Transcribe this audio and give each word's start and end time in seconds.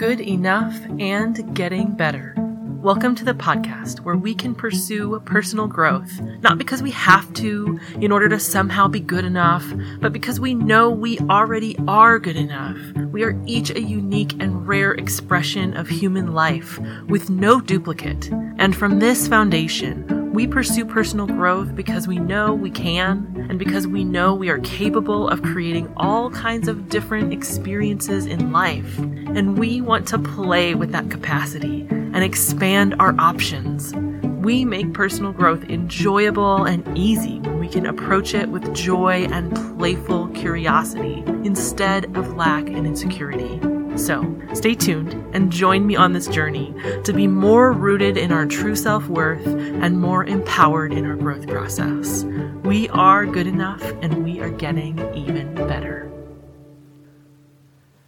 good 0.00 0.20
enough 0.22 0.74
and 0.98 1.54
getting 1.54 1.94
better. 1.94 2.34
Welcome 2.80 3.14
to 3.16 3.24
the 3.26 3.34
podcast 3.34 4.00
where 4.00 4.16
we 4.16 4.34
can 4.34 4.54
pursue 4.54 5.20
personal 5.26 5.66
growth, 5.66 6.18
not 6.40 6.56
because 6.56 6.82
we 6.82 6.90
have 6.92 7.30
to 7.34 7.78
in 8.00 8.10
order 8.10 8.26
to 8.30 8.40
somehow 8.40 8.88
be 8.88 9.00
good 9.00 9.26
enough, 9.26 9.70
but 10.00 10.14
because 10.14 10.40
we 10.40 10.54
know 10.54 10.88
we 10.88 11.18
already 11.28 11.76
are 11.86 12.18
good 12.18 12.36
enough. 12.36 12.78
We 13.12 13.24
are 13.24 13.38
each 13.44 13.68
a 13.68 13.82
unique 13.82 14.32
and 14.40 14.66
rare 14.66 14.92
expression 14.92 15.76
of 15.76 15.86
human 15.86 16.32
life 16.32 16.78
with 17.10 17.28
no 17.28 17.60
duplicate. 17.60 18.30
And 18.56 18.74
from 18.74 19.00
this 19.00 19.28
foundation, 19.28 20.19
we 20.32 20.46
pursue 20.46 20.84
personal 20.84 21.26
growth 21.26 21.74
because 21.74 22.06
we 22.06 22.18
know 22.18 22.54
we 22.54 22.70
can 22.70 23.46
and 23.50 23.58
because 23.58 23.88
we 23.88 24.04
know 24.04 24.32
we 24.32 24.48
are 24.48 24.60
capable 24.60 25.28
of 25.28 25.42
creating 25.42 25.92
all 25.96 26.30
kinds 26.30 26.68
of 26.68 26.88
different 26.88 27.32
experiences 27.32 28.26
in 28.26 28.52
life. 28.52 28.96
And 28.98 29.58
we 29.58 29.80
want 29.80 30.06
to 30.08 30.18
play 30.18 30.76
with 30.76 30.92
that 30.92 31.10
capacity 31.10 31.86
and 31.90 32.22
expand 32.22 32.94
our 33.00 33.14
options. 33.18 33.92
We 34.40 34.64
make 34.64 34.94
personal 34.94 35.32
growth 35.32 35.64
enjoyable 35.64 36.64
and 36.64 36.96
easy 36.96 37.40
when 37.40 37.58
we 37.58 37.68
can 37.68 37.86
approach 37.86 38.32
it 38.32 38.48
with 38.50 38.72
joy 38.72 39.26
and 39.32 39.54
playful 39.76 40.28
curiosity 40.28 41.24
instead 41.44 42.04
of 42.16 42.36
lack 42.36 42.68
and 42.68 42.86
insecurity. 42.86 43.79
So, 44.00 44.34
stay 44.54 44.74
tuned 44.74 45.12
and 45.34 45.52
join 45.52 45.86
me 45.86 45.94
on 45.94 46.14
this 46.14 46.26
journey 46.26 46.74
to 47.04 47.12
be 47.12 47.26
more 47.26 47.70
rooted 47.70 48.16
in 48.16 48.32
our 48.32 48.46
true 48.46 48.74
self 48.74 49.06
worth 49.08 49.46
and 49.46 50.00
more 50.00 50.24
empowered 50.24 50.94
in 50.94 51.04
our 51.04 51.16
growth 51.16 51.46
process. 51.46 52.24
We 52.64 52.88
are 52.88 53.26
good 53.26 53.46
enough 53.46 53.82
and 54.00 54.24
we 54.24 54.40
are 54.40 54.48
getting 54.48 54.98
even 55.14 55.54
better. 55.54 56.10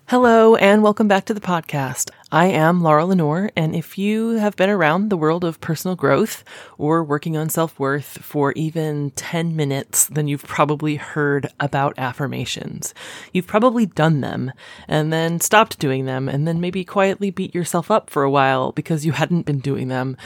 Hello, 0.09 0.57
and 0.57 0.83
welcome 0.83 1.09
back 1.09 1.27
to 1.27 1.35
the 1.35 1.43
podcast. 1.43 2.09
I 2.35 2.47
am 2.47 2.81
Laura 2.81 3.05
Lenore, 3.05 3.51
and 3.59 3.77
if 3.77 3.99
you 3.99 4.31
have 4.39 4.57
been 4.57 4.71
around 4.71 5.11
the 5.11 5.19
world 5.19 5.45
of 5.45 5.61
personal 5.61 5.95
growth 5.95 6.45
or 6.79 7.05
working 7.05 7.37
on 7.37 7.51
self 7.51 7.79
worth 7.79 8.07
for 8.23 8.53
even 8.53 9.11
10 9.11 9.55
minutes, 9.55 10.07
then 10.07 10.29
you've 10.29 10.47
probably 10.47 10.97
heard 10.97 11.53
about 11.61 11.93
affirmations. 11.99 12.95
You've 13.35 13.47
probably 13.47 13.85
done 13.85 14.23
them 14.23 14.51
and 14.89 15.13
then 15.13 15.41
stopped 15.41 15.79
doing 15.79 16.07
them 16.07 16.27
and 16.27 16.49
then 16.49 16.59
maybe 16.59 16.87
quietly 16.87 17.31
beat 17.31 17.55
yourself 17.55 17.91
up 17.91 18.09
for 18.09 18.23
a 18.23 18.31
while 18.31 18.73
because 18.73 19.05
you 19.05 19.13
hadn't 19.13 19.45
been 19.45 19.59
doing 19.59 19.89
them. 19.89 20.17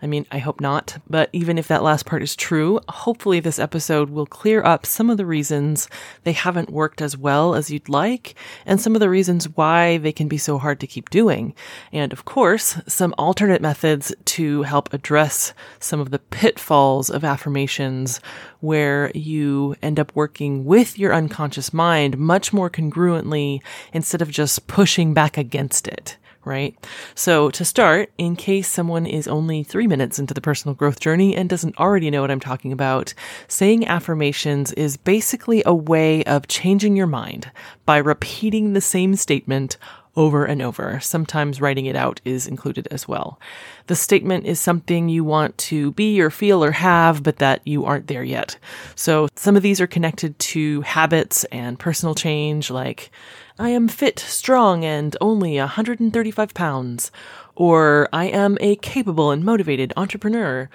I 0.00 0.06
mean, 0.06 0.24
I 0.30 0.38
hope 0.38 0.60
not, 0.60 0.98
but 1.08 1.30
even 1.32 1.58
if 1.58 1.66
that 1.66 1.82
last 1.82 2.06
part 2.06 2.22
is 2.22 2.36
true, 2.36 2.78
hopefully 2.88 3.40
this 3.40 3.58
episode 3.58 4.10
will 4.10 4.26
clear 4.26 4.62
up 4.62 4.86
some 4.86 5.10
of 5.10 5.16
the 5.16 5.26
reasons 5.26 5.88
they 6.22 6.32
haven't 6.32 6.70
worked 6.70 7.02
as 7.02 7.16
well 7.16 7.56
as 7.56 7.70
you'd 7.70 7.88
like 7.88 8.36
and 8.66 8.80
some 8.80 8.94
of 8.94 9.00
the 9.00 9.08
reasons 9.08 9.48
why 9.56 9.96
they 9.96 10.12
can 10.12 10.28
be 10.28 10.38
so 10.38 10.58
hard 10.58 10.78
to 10.78 10.86
keep 10.86 11.10
doing 11.10 11.55
and 11.92 12.12
of 12.12 12.24
course, 12.24 12.78
some 12.86 13.14
alternate 13.18 13.62
methods 13.62 14.14
to 14.24 14.62
help 14.62 14.92
address 14.92 15.52
some 15.80 16.00
of 16.00 16.10
the 16.10 16.18
pitfalls 16.18 17.10
of 17.10 17.24
affirmations 17.24 18.20
where 18.60 19.10
you 19.14 19.76
end 19.82 20.00
up 20.00 20.12
working 20.14 20.64
with 20.64 20.98
your 20.98 21.14
unconscious 21.14 21.72
mind 21.72 22.18
much 22.18 22.52
more 22.52 22.70
congruently 22.70 23.60
instead 23.92 24.22
of 24.22 24.30
just 24.30 24.66
pushing 24.66 25.14
back 25.14 25.36
against 25.36 25.86
it 25.88 26.16
right? 26.46 26.76
So 27.16 27.50
to 27.50 27.64
start, 27.64 28.12
in 28.16 28.36
case 28.36 28.68
someone 28.68 29.04
is 29.04 29.26
only 29.26 29.64
three 29.64 29.88
minutes 29.88 30.18
into 30.18 30.32
the 30.32 30.40
personal 30.40 30.76
growth 30.76 31.00
journey 31.00 31.34
and 31.34 31.50
doesn't 31.50 31.76
already 31.76 32.08
know 32.08 32.20
what 32.20 32.30
I'm 32.30 32.40
talking 32.40 32.72
about, 32.72 33.12
saying 33.48 33.86
affirmations 33.86 34.72
is 34.72 34.96
basically 34.96 35.64
a 35.66 35.74
way 35.74 36.22
of 36.24 36.46
changing 36.46 36.96
your 36.96 37.08
mind 37.08 37.50
by 37.84 37.98
repeating 37.98 38.72
the 38.72 38.80
same 38.80 39.16
statement 39.16 39.76
over 40.16 40.44
and 40.44 40.62
over. 40.62 40.98
Sometimes 41.00 41.60
writing 41.60 41.86
it 41.86 41.96
out 41.96 42.20
is 42.24 42.46
included 42.46 42.88
as 42.90 43.06
well. 43.06 43.38
The 43.86 43.94
statement 43.96 44.46
is 44.46 44.58
something 44.58 45.08
you 45.08 45.24
want 45.24 45.56
to 45.58 45.92
be 45.92 46.20
or 46.20 46.30
feel 46.30 46.64
or 46.64 46.72
have, 46.72 47.22
but 47.22 47.36
that 47.36 47.60
you 47.64 47.84
aren't 47.84 48.06
there 48.06 48.24
yet. 48.24 48.56
So 48.94 49.28
some 49.36 49.56
of 49.56 49.62
these 49.62 49.80
are 49.80 49.86
connected 49.86 50.38
to 50.38 50.80
habits 50.82 51.44
and 51.44 51.78
personal 51.78 52.14
change, 52.14 52.70
like, 52.70 53.10
I 53.58 53.70
am 53.70 53.88
fit, 53.88 54.18
strong, 54.18 54.84
and 54.84 55.16
only 55.20 55.58
135 55.58 56.52
pounds, 56.52 57.10
or 57.54 58.08
I 58.12 58.26
am 58.26 58.58
a 58.60 58.76
capable 58.76 59.30
and 59.30 59.44
motivated 59.44 59.94
entrepreneur 59.96 60.68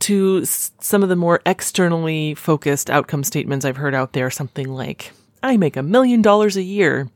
to 0.00 0.44
some 0.44 1.04
of 1.04 1.08
the 1.08 1.16
more 1.16 1.40
externally 1.46 2.34
focused 2.34 2.90
outcome 2.90 3.22
statements 3.22 3.64
I've 3.64 3.76
heard 3.76 3.94
out 3.94 4.12
there, 4.12 4.28
something 4.28 4.68
like, 4.68 5.12
I 5.42 5.56
make 5.56 5.76
a 5.76 5.82
million 5.82 6.20
dollars 6.20 6.56
a 6.56 6.62
year. 6.62 7.08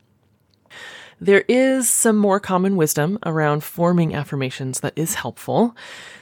There 1.21 1.43
is 1.47 1.89
some 1.89 2.15
more 2.15 2.39
common 2.39 2.75
wisdom 2.75 3.19
around 3.25 3.63
forming 3.63 4.15
affirmations 4.15 4.79
that 4.79 4.93
is 4.95 5.15
helpful. 5.15 5.75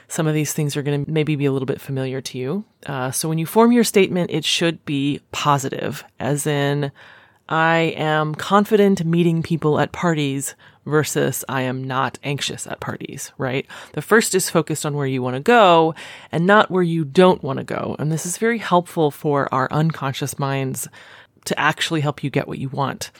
Some 0.08 0.26
of 0.26 0.34
these 0.34 0.52
things 0.52 0.76
are 0.76 0.82
going 0.82 1.04
to 1.04 1.10
maybe 1.10 1.36
be 1.36 1.44
a 1.44 1.52
little 1.52 1.66
bit 1.66 1.80
familiar 1.80 2.20
to 2.20 2.38
you. 2.38 2.64
Uh, 2.86 3.10
so 3.10 3.28
when 3.28 3.38
you 3.38 3.46
form 3.46 3.70
your 3.72 3.84
statement, 3.84 4.30
it 4.30 4.44
should 4.44 4.84
be 4.84 5.20
positive, 5.30 6.02
as 6.18 6.46
in, 6.46 6.90
I 7.48 7.94
am 7.96 8.34
confident 8.34 9.04
meeting 9.04 9.42
people 9.42 9.80
at 9.80 9.92
parties 9.92 10.54
versus 10.84 11.44
I 11.48 11.62
am 11.62 11.84
not 11.84 12.18
anxious 12.22 12.66
at 12.66 12.80
parties, 12.80 13.32
right? 13.38 13.66
The 13.92 14.02
first 14.02 14.34
is 14.34 14.50
focused 14.50 14.84
on 14.84 14.94
where 14.94 15.06
you 15.06 15.22
want 15.22 15.36
to 15.36 15.40
go 15.40 15.94
and 16.32 16.46
not 16.46 16.70
where 16.70 16.82
you 16.82 17.04
don't 17.04 17.42
want 17.42 17.58
to 17.58 17.64
go. 17.64 17.96
And 17.98 18.10
this 18.10 18.26
is 18.26 18.36
very 18.36 18.58
helpful 18.58 19.10
for 19.10 19.52
our 19.52 19.68
unconscious 19.70 20.38
minds 20.38 20.88
to 21.44 21.58
actually 21.58 22.02
help 22.02 22.22
you 22.22 22.28
get 22.28 22.48
what 22.48 22.58
you 22.58 22.68
want. 22.68 23.10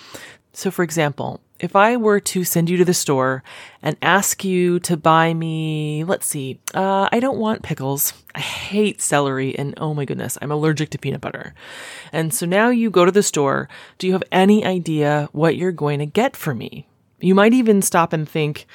So, 0.58 0.72
for 0.72 0.82
example, 0.82 1.40
if 1.60 1.76
I 1.76 1.96
were 1.96 2.18
to 2.18 2.42
send 2.42 2.68
you 2.68 2.76
to 2.78 2.84
the 2.84 2.92
store 2.92 3.44
and 3.80 3.96
ask 4.02 4.44
you 4.44 4.80
to 4.80 4.96
buy 4.96 5.32
me, 5.32 6.02
let's 6.02 6.26
see, 6.26 6.58
uh, 6.74 7.08
I 7.12 7.20
don't 7.20 7.38
want 7.38 7.62
pickles. 7.62 8.12
I 8.34 8.40
hate 8.40 9.00
celery, 9.00 9.56
and 9.56 9.72
oh 9.76 9.94
my 9.94 10.04
goodness, 10.04 10.36
I'm 10.42 10.50
allergic 10.50 10.90
to 10.90 10.98
peanut 10.98 11.20
butter. 11.20 11.54
And 12.12 12.34
so 12.34 12.44
now 12.44 12.70
you 12.70 12.90
go 12.90 13.04
to 13.04 13.12
the 13.12 13.22
store. 13.22 13.68
Do 13.98 14.08
you 14.08 14.14
have 14.14 14.24
any 14.32 14.64
idea 14.64 15.28
what 15.30 15.56
you're 15.56 15.70
going 15.70 16.00
to 16.00 16.06
get 16.06 16.34
for 16.34 16.56
me? 16.56 16.88
You 17.20 17.36
might 17.36 17.54
even 17.54 17.80
stop 17.80 18.12
and 18.12 18.28
think, 18.28 18.66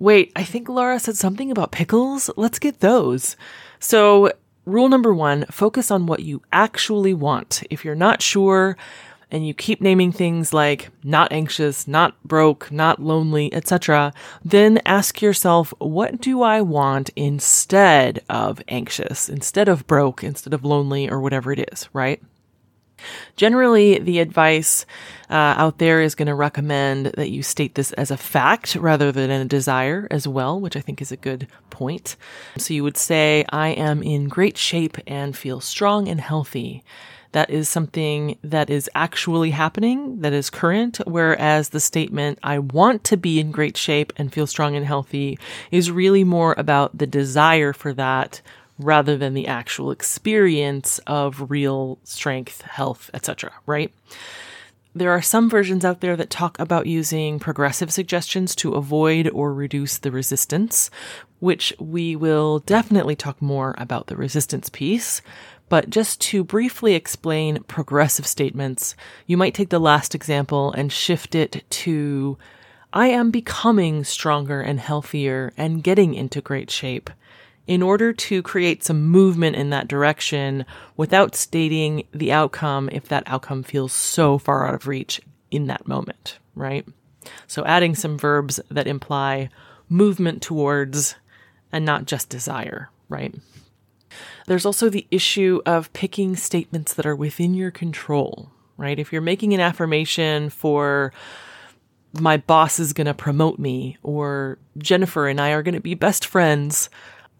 wait, 0.00 0.32
I 0.34 0.42
think 0.42 0.68
Laura 0.68 0.98
said 0.98 1.16
something 1.16 1.52
about 1.52 1.70
pickles. 1.70 2.28
Let's 2.36 2.58
get 2.58 2.80
those. 2.80 3.36
So, 3.78 4.32
rule 4.64 4.88
number 4.88 5.14
one 5.14 5.46
focus 5.52 5.90
on 5.90 6.06
what 6.06 6.20
you 6.20 6.42
actually 6.52 7.14
want. 7.14 7.62
If 7.70 7.84
you're 7.84 7.94
not 7.94 8.22
sure, 8.22 8.76
and 9.30 9.46
you 9.46 9.54
keep 9.54 9.80
naming 9.80 10.12
things 10.12 10.52
like 10.52 10.90
not 11.04 11.32
anxious, 11.32 11.86
not 11.86 12.22
broke, 12.24 12.72
not 12.72 13.00
lonely, 13.00 13.52
etc., 13.52 14.12
then 14.44 14.80
ask 14.86 15.20
yourself, 15.20 15.72
what 15.78 16.20
do 16.20 16.42
I 16.42 16.60
want 16.62 17.10
instead 17.14 18.22
of 18.28 18.62
anxious, 18.68 19.28
instead 19.28 19.68
of 19.68 19.86
broke, 19.86 20.24
instead 20.24 20.54
of 20.54 20.64
lonely, 20.64 21.10
or 21.10 21.20
whatever 21.20 21.52
it 21.52 21.68
is, 21.72 21.88
right? 21.92 22.22
Generally, 23.36 24.00
the 24.00 24.18
advice 24.18 24.84
uh, 25.30 25.54
out 25.56 25.78
there 25.78 26.00
is 26.00 26.14
going 26.14 26.26
to 26.26 26.34
recommend 26.34 27.06
that 27.16 27.30
you 27.30 27.42
state 27.42 27.74
this 27.74 27.92
as 27.92 28.10
a 28.10 28.16
fact 28.16 28.74
rather 28.74 29.12
than 29.12 29.30
a 29.30 29.44
desire 29.44 30.08
as 30.10 30.26
well, 30.26 30.60
which 30.60 30.76
I 30.76 30.80
think 30.80 31.00
is 31.00 31.12
a 31.12 31.16
good 31.16 31.46
point. 31.70 32.16
So 32.56 32.74
you 32.74 32.82
would 32.82 32.96
say, 32.96 33.44
I 33.50 33.68
am 33.68 34.02
in 34.02 34.28
great 34.28 34.56
shape 34.56 34.96
and 35.06 35.36
feel 35.36 35.60
strong 35.60 36.08
and 36.08 36.20
healthy 36.20 36.82
that 37.32 37.50
is 37.50 37.68
something 37.68 38.38
that 38.42 38.70
is 38.70 38.90
actually 38.94 39.50
happening, 39.50 40.20
that 40.20 40.32
is 40.32 40.50
current, 40.50 40.98
whereas 41.06 41.70
the 41.70 41.80
statement, 41.80 42.38
I 42.42 42.58
want 42.58 43.04
to 43.04 43.16
be 43.16 43.38
in 43.38 43.50
great 43.50 43.76
shape 43.76 44.12
and 44.16 44.32
feel 44.32 44.46
strong 44.46 44.76
and 44.76 44.86
healthy, 44.86 45.38
is 45.70 45.90
really 45.90 46.24
more 46.24 46.54
about 46.56 46.96
the 46.96 47.06
desire 47.06 47.72
for 47.72 47.92
that 47.94 48.40
rather 48.78 49.16
than 49.16 49.34
the 49.34 49.46
actual 49.46 49.90
experience 49.90 51.00
of 51.06 51.50
real 51.50 51.98
strength, 52.04 52.62
health, 52.62 53.10
etc., 53.12 53.52
right? 53.66 53.92
There 54.94 55.12
are 55.12 55.22
some 55.22 55.50
versions 55.50 55.84
out 55.84 56.00
there 56.00 56.16
that 56.16 56.30
talk 56.30 56.58
about 56.58 56.86
using 56.86 57.38
progressive 57.38 57.92
suggestions 57.92 58.56
to 58.56 58.74
avoid 58.74 59.28
or 59.28 59.52
reduce 59.52 59.98
the 59.98 60.10
resistance, 60.10 60.90
which 61.40 61.72
we 61.78 62.16
will 62.16 62.60
definitely 62.60 63.14
talk 63.14 63.40
more 63.40 63.74
about 63.78 64.06
the 64.06 64.16
resistance 64.16 64.68
piece. 64.68 65.20
But 65.68 65.90
just 65.90 66.20
to 66.22 66.44
briefly 66.44 66.94
explain 66.94 67.62
progressive 67.64 68.26
statements, 68.26 68.94
you 69.26 69.36
might 69.36 69.54
take 69.54 69.68
the 69.68 69.78
last 69.78 70.14
example 70.14 70.72
and 70.72 70.92
shift 70.92 71.34
it 71.34 71.64
to 71.70 72.38
I 72.92 73.08
am 73.08 73.30
becoming 73.30 74.02
stronger 74.04 74.62
and 74.62 74.80
healthier 74.80 75.52
and 75.58 75.84
getting 75.84 76.14
into 76.14 76.40
great 76.40 76.70
shape 76.70 77.10
in 77.66 77.82
order 77.82 78.14
to 78.14 78.42
create 78.42 78.82
some 78.82 79.06
movement 79.06 79.56
in 79.56 79.68
that 79.70 79.88
direction 79.88 80.64
without 80.96 81.36
stating 81.36 82.04
the 82.12 82.32
outcome 82.32 82.88
if 82.90 83.06
that 83.08 83.24
outcome 83.26 83.62
feels 83.62 83.92
so 83.92 84.38
far 84.38 84.66
out 84.66 84.74
of 84.74 84.86
reach 84.86 85.20
in 85.50 85.66
that 85.66 85.86
moment, 85.86 86.38
right? 86.54 86.86
So 87.46 87.62
adding 87.66 87.94
some 87.94 88.16
verbs 88.16 88.58
that 88.70 88.86
imply 88.86 89.50
movement 89.90 90.40
towards 90.40 91.14
and 91.70 91.84
not 91.84 92.06
just 92.06 92.30
desire, 92.30 92.88
right? 93.10 93.34
There's 94.46 94.66
also 94.66 94.88
the 94.88 95.06
issue 95.10 95.60
of 95.66 95.92
picking 95.92 96.36
statements 96.36 96.94
that 96.94 97.06
are 97.06 97.16
within 97.16 97.54
your 97.54 97.70
control, 97.70 98.50
right? 98.76 98.98
If 98.98 99.12
you're 99.12 99.22
making 99.22 99.54
an 99.54 99.60
affirmation 99.60 100.50
for 100.50 101.12
my 102.18 102.38
boss 102.38 102.80
is 102.80 102.92
going 102.92 103.06
to 103.06 103.14
promote 103.14 103.58
me, 103.58 103.98
or 104.02 104.58
Jennifer 104.78 105.28
and 105.28 105.40
I 105.40 105.50
are 105.50 105.62
going 105.62 105.74
to 105.74 105.80
be 105.80 105.94
best 105.94 106.24
friends. 106.24 106.88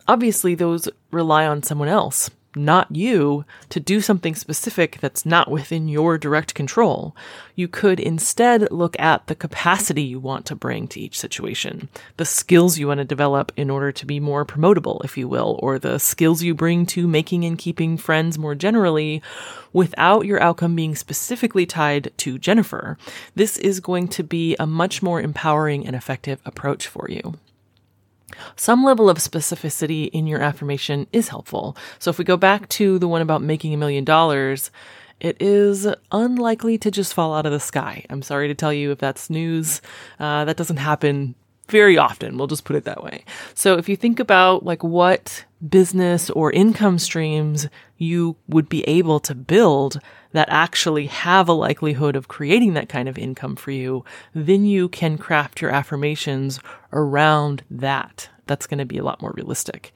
Obviously, 0.07 0.55
those 0.55 0.89
rely 1.11 1.47
on 1.47 1.63
someone 1.63 1.89
else 1.89 2.31
not 2.57 2.95
you, 2.95 3.45
to 3.69 3.81
do 3.81 4.01
something 4.01 4.35
specific 4.35 4.99
that's 5.01 5.27
not 5.27 5.51
within 5.51 5.89
your 5.89 6.19
direct 6.19 6.55
control. 6.55 7.15
You 7.55 7.69
could 7.69 8.01
instead 8.01 8.71
look 8.71 8.99
at 8.99 9.27
the 9.27 9.35
capacity 9.35 10.03
you 10.03 10.19
want 10.19 10.47
to 10.47 10.57
bring 10.57 10.89
to 10.89 11.01
each 11.01 11.19
situation, 11.19 11.89
the 12.17 12.25
skills 12.25 12.79
you 12.79 12.89
want 12.89 12.99
to 12.99 13.05
develop 13.05 13.53
in 13.57 13.71
order 13.71 13.93
to 13.93 14.07
be 14.07 14.21
more 14.21 14.45
promotable, 14.45 15.05
if 15.05 15.17
you 15.17 15.29
will, 15.29 15.59
or 15.63 15.79
the 15.79 15.99
skills 15.99 16.43
you 16.43 16.55
bring 16.55 16.87
to 16.87 17.07
making 17.07 17.45
and 17.45 17.59
keeping 17.59 17.97
friends 17.97 18.39
more 18.39 18.55
generally 18.55 19.23
without 19.73 20.27
your 20.27 20.41
outcome 20.43 20.75
being 20.75 20.95
specifically 20.95 21.67
tied 21.67 22.13
to 22.17 22.39
Jennifer. 22.39 22.97
This 23.35 23.59
is 23.59 23.81
going 23.81 24.09
to 24.09 24.23
be 24.23 24.57
a 24.59 24.67
much 24.67 25.03
more 25.03 25.21
empowering 25.21 25.87
and 25.87 25.95
effective 25.95 26.41
approach 26.45 26.87
for 26.87 27.07
you. 27.11 27.35
Some 28.57 28.85
level 28.85 29.09
of 29.09 29.19
specificity 29.19 30.09
in 30.11 30.27
your 30.27 30.41
affirmation 30.41 31.07
is 31.13 31.29
helpful. 31.29 31.77
So 31.99 32.11
if 32.11 32.19
we 32.19 32.25
go 32.25 32.37
back 32.37 32.69
to 32.71 32.99
the 32.99 33.09
one 33.09 33.23
about 33.23 33.43
making 33.43 33.73
a 33.75 33.79
million 33.79 34.05
dollars, 34.05 34.71
it 35.21 35.41
is 35.41 35.87
unlikely 36.13 36.79
to 36.79 36.91
just 36.91 37.15
fall 37.15 37.35
out 37.35 37.47
of 37.47 37.53
the 37.53 37.61
sky. 37.61 38.05
I'm 38.09 38.23
sorry 38.23 38.49
to 38.49 38.55
tell 38.55 38.73
you 38.73 38.93
if 38.93 38.99
that's 38.99 39.31
news. 39.31 39.81
Uh, 40.19 40.45
that 40.45 40.57
doesn't 40.57 40.77
happen 40.77 41.35
very 41.69 41.99
often. 41.99 42.39
We'll 42.39 42.47
just 42.47 42.65
put 42.65 42.77
it 42.77 42.85
that 42.85 43.03
way. 43.03 43.25
So 43.55 43.77
if 43.77 43.89
you 43.89 43.97
think 43.97 44.21
about 44.21 44.65
like 44.65 44.83
what 44.83 45.45
business 45.69 46.31
or 46.31 46.53
income 46.53 46.99
streams 46.99 47.69
you 47.99 48.37
would 48.49 48.69
be 48.69 48.83
able 48.85 49.21
to 49.21 49.35
build 49.35 50.01
that 50.33 50.49
actually 50.51 51.07
have 51.07 51.49
a 51.49 51.53
likelihood 51.53 52.15
of 52.15 52.29
creating 52.29 52.75
that 52.75 52.89
kind 52.89 53.09
of 53.09 53.19
income 53.19 53.57
for 53.57 53.71
you, 53.71 54.05
then 54.35 54.65
you 54.65 54.89
can 54.89 55.19
craft 55.19 55.61
your 55.61 55.71
affirmations 55.71 56.61
around 56.93 57.63
that. 57.71 58.29
That's 58.47 58.67
going 58.67 58.79
to 58.79 58.85
be 58.85 58.99
a 58.99 59.05
lot 59.05 59.21
more 59.21 59.33
realistic. 59.37 59.93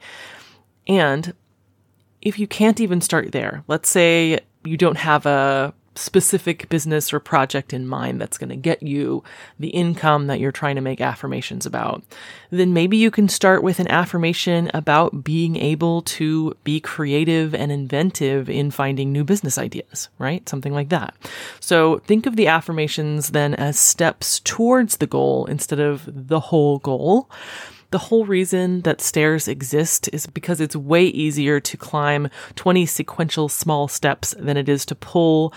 And 0.87 1.33
if 2.21 2.39
you 2.39 2.47
can't 2.47 2.79
even 2.79 3.01
start 3.01 3.31
there, 3.31 3.63
let's 3.67 3.89
say 3.89 4.39
you 4.63 4.77
don't 4.77 4.97
have 4.97 5.25
a 5.25 5.73
specific 5.95 6.67
business 6.69 7.13
or 7.13 7.19
project 7.19 7.73
in 7.73 7.87
mind 7.87 8.19
that's 8.19 8.37
going 8.37 8.49
to 8.49 8.55
get 8.55 8.81
you 8.83 9.23
the 9.59 9.69
income 9.69 10.27
that 10.27 10.39
you're 10.39 10.51
trying 10.51 10.75
to 10.75 10.81
make 10.81 11.01
affirmations 11.01 11.65
about, 11.65 12.03
then 12.49 12.73
maybe 12.73 12.97
you 12.97 13.11
can 13.11 13.29
start 13.29 13.63
with 13.63 13.79
an 13.79 13.89
affirmation 13.89 14.69
about 14.73 15.23
being 15.23 15.55
able 15.55 16.01
to 16.01 16.55
be 16.63 16.79
creative 16.79 17.53
and 17.53 17.71
inventive 17.71 18.49
in 18.49 18.71
finding 18.71 19.11
new 19.11 19.23
business 19.23 19.57
ideas, 19.57 20.09
right? 20.17 20.47
Something 20.49 20.73
like 20.73 20.89
that. 20.89 21.13
So 21.59 21.99
think 21.99 22.25
of 22.25 22.35
the 22.35 22.47
affirmations 22.47 23.29
then 23.29 23.53
as 23.55 23.77
steps 23.77 24.39
towards 24.39 24.97
the 24.97 25.07
goal 25.07 25.45
instead 25.45 25.79
of 25.79 26.03
the 26.07 26.39
whole 26.39 26.79
goal. 26.79 27.29
The 27.93 27.99
whole 27.99 28.25
reason 28.25 28.81
that 28.81 29.01
stairs 29.01 29.47
exist 29.47 30.09
is 30.11 30.25
because 30.25 30.59
it's 30.59 30.75
way 30.75 31.03
easier 31.05 31.59
to 31.59 31.77
climb 31.77 32.27
20 32.55 32.87
sequential 32.87 33.49
small 33.49 33.87
steps 33.87 34.33
than 34.39 34.57
it 34.57 34.67
is 34.67 34.83
to 34.87 34.95
pull 34.95 35.53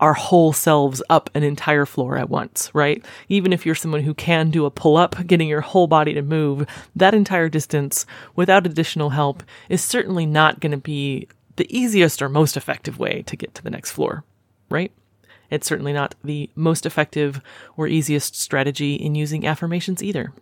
our 0.00 0.12
whole 0.12 0.52
selves 0.52 1.00
up 1.08 1.30
an 1.32 1.44
entire 1.44 1.86
floor 1.86 2.18
at 2.18 2.28
once, 2.28 2.72
right? 2.74 3.04
Even 3.28 3.52
if 3.52 3.64
you're 3.64 3.76
someone 3.76 4.00
who 4.00 4.14
can 4.14 4.50
do 4.50 4.64
a 4.64 4.70
pull 4.72 4.96
up, 4.96 5.28
getting 5.28 5.46
your 5.46 5.60
whole 5.60 5.86
body 5.86 6.12
to 6.14 6.22
move 6.22 6.66
that 6.96 7.14
entire 7.14 7.48
distance 7.48 8.04
without 8.34 8.66
additional 8.66 9.10
help 9.10 9.44
is 9.68 9.80
certainly 9.80 10.26
not 10.26 10.58
going 10.58 10.72
to 10.72 10.78
be 10.78 11.28
the 11.54 11.72
easiest 11.72 12.20
or 12.20 12.28
most 12.28 12.56
effective 12.56 12.98
way 12.98 13.22
to 13.28 13.36
get 13.36 13.54
to 13.54 13.62
the 13.62 13.70
next 13.70 13.92
floor, 13.92 14.24
right? 14.70 14.90
It's 15.50 15.68
certainly 15.68 15.92
not 15.92 16.16
the 16.24 16.50
most 16.56 16.84
effective 16.84 17.40
or 17.76 17.86
easiest 17.86 18.34
strategy 18.34 18.96
in 18.96 19.14
using 19.14 19.46
affirmations 19.46 20.02
either. 20.02 20.32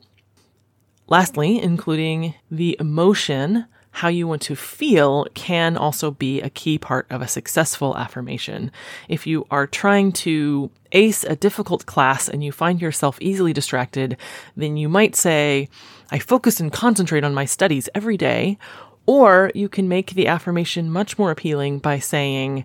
Lastly, 1.06 1.61
including 1.61 2.35
the 2.51 2.77
emotion, 2.81 3.67
how 3.91 4.09
you 4.09 4.27
want 4.27 4.43
to 4.43 4.56
feel 4.56 5.27
can 5.35 5.77
also 5.77 6.11
be 6.11 6.41
a 6.41 6.51
key 6.51 6.79
part 6.79 7.06
of 7.11 7.23
a 7.23 7.29
successful 7.29 7.97
affirmation. 7.97 8.73
If 9.09 9.27
you 9.27 9.47
are 9.51 9.67
trying 9.67 10.12
to 10.12 10.71
ace 10.93 11.23
a 11.23 11.37
difficult 11.37 11.87
class 11.87 12.29
and 12.29 12.43
you 12.43 12.51
find 12.51 12.81
yourself 12.81 13.19
easily 13.21 13.53
distracted, 13.53 14.17
then 14.56 14.77
you 14.77 14.89
might 14.89 15.15
say, 15.15 15.69
I 16.11 16.19
focus 16.19 16.59
and 16.59 16.73
concentrate 16.73 17.23
on 17.23 17.35
my 17.35 17.45
studies 17.45 17.89
every 17.95 18.17
day. 18.17 18.59
Or 19.06 19.53
you 19.55 19.69
can 19.69 19.89
make 19.89 20.12
the 20.12 20.27
affirmation 20.27 20.91
much 20.91 21.19
more 21.19 21.31
appealing 21.31 21.79
by 21.81 21.99
saying, 21.99 22.65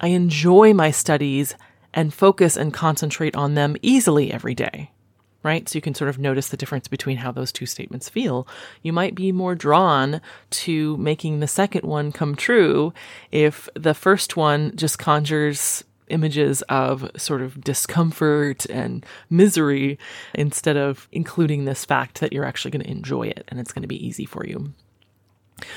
I 0.00 0.08
enjoy 0.08 0.74
my 0.74 0.90
studies 0.90 1.56
and 1.94 2.12
focus 2.12 2.56
and 2.56 2.72
concentrate 2.72 3.34
on 3.34 3.54
them 3.54 3.76
easily 3.82 4.32
every 4.32 4.54
day 4.54 4.90
right? 5.42 5.68
So 5.68 5.76
you 5.76 5.80
can 5.80 5.94
sort 5.94 6.10
of 6.10 6.18
notice 6.18 6.48
the 6.48 6.56
difference 6.56 6.88
between 6.88 7.18
how 7.18 7.32
those 7.32 7.52
two 7.52 7.66
statements 7.66 8.08
feel. 8.08 8.46
You 8.82 8.92
might 8.92 9.14
be 9.14 9.32
more 9.32 9.54
drawn 9.54 10.20
to 10.50 10.96
making 10.98 11.40
the 11.40 11.48
second 11.48 11.84
one 11.84 12.12
come 12.12 12.34
true 12.34 12.92
if 13.30 13.68
the 13.74 13.94
first 13.94 14.36
one 14.36 14.76
just 14.76 14.98
conjures 14.98 15.84
images 16.08 16.62
of 16.62 17.08
sort 17.16 17.40
of 17.40 17.62
discomfort 17.62 18.66
and 18.66 19.06
misery 19.30 19.98
instead 20.34 20.76
of 20.76 21.08
including 21.12 21.64
this 21.64 21.84
fact 21.84 22.20
that 22.20 22.32
you're 22.32 22.44
actually 22.44 22.70
going 22.70 22.82
to 22.82 22.90
enjoy 22.90 23.22
it 23.22 23.44
and 23.48 23.60
it's 23.60 23.72
going 23.72 23.82
to 23.82 23.88
be 23.88 24.06
easy 24.06 24.24
for 24.24 24.44
you. 24.44 24.72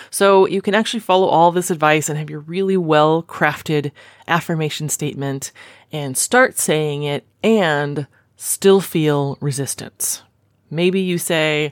So 0.09 0.47
you 0.47 0.61
can 0.61 0.75
actually 0.75 1.01
follow 1.01 1.27
all 1.27 1.51
this 1.51 1.69
advice 1.69 2.09
and 2.09 2.17
have 2.17 2.29
your 2.29 2.39
really 2.39 2.77
well 2.77 3.23
crafted 3.23 3.91
affirmation 4.27 4.89
statement 4.89 5.51
and 5.91 6.17
start 6.17 6.57
saying 6.57 7.03
it 7.03 7.25
and 7.43 8.07
still 8.35 8.81
feel 8.81 9.37
resistance. 9.41 10.23
Maybe 10.69 10.99
you 10.99 11.17
say, 11.17 11.71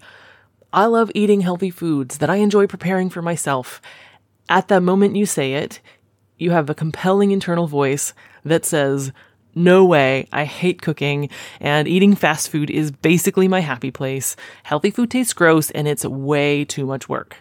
I 0.73 0.85
love 0.85 1.11
eating 1.13 1.41
healthy 1.41 1.69
foods 1.69 2.19
that 2.19 2.29
I 2.29 2.37
enjoy 2.37 2.67
preparing 2.67 3.09
for 3.09 3.21
myself. 3.21 3.81
At 4.47 4.67
the 4.67 4.79
moment 4.79 5.15
you 5.15 5.25
say 5.25 5.55
it, 5.55 5.79
you 6.37 6.51
have 6.51 6.69
a 6.69 6.75
compelling 6.75 7.31
internal 7.31 7.67
voice 7.67 8.13
that 8.43 8.65
says, 8.65 9.11
no 9.53 9.83
way. 9.85 10.27
I 10.31 10.45
hate 10.45 10.81
cooking 10.81 11.29
and 11.59 11.87
eating 11.87 12.15
fast 12.15 12.49
food 12.49 12.69
is 12.69 12.91
basically 12.91 13.47
my 13.47 13.59
happy 13.59 13.91
place. 13.91 14.35
Healthy 14.63 14.91
food 14.91 15.11
tastes 15.11 15.33
gross 15.33 15.71
and 15.71 15.87
it's 15.87 16.05
way 16.05 16.63
too 16.63 16.85
much 16.85 17.09
work. 17.09 17.37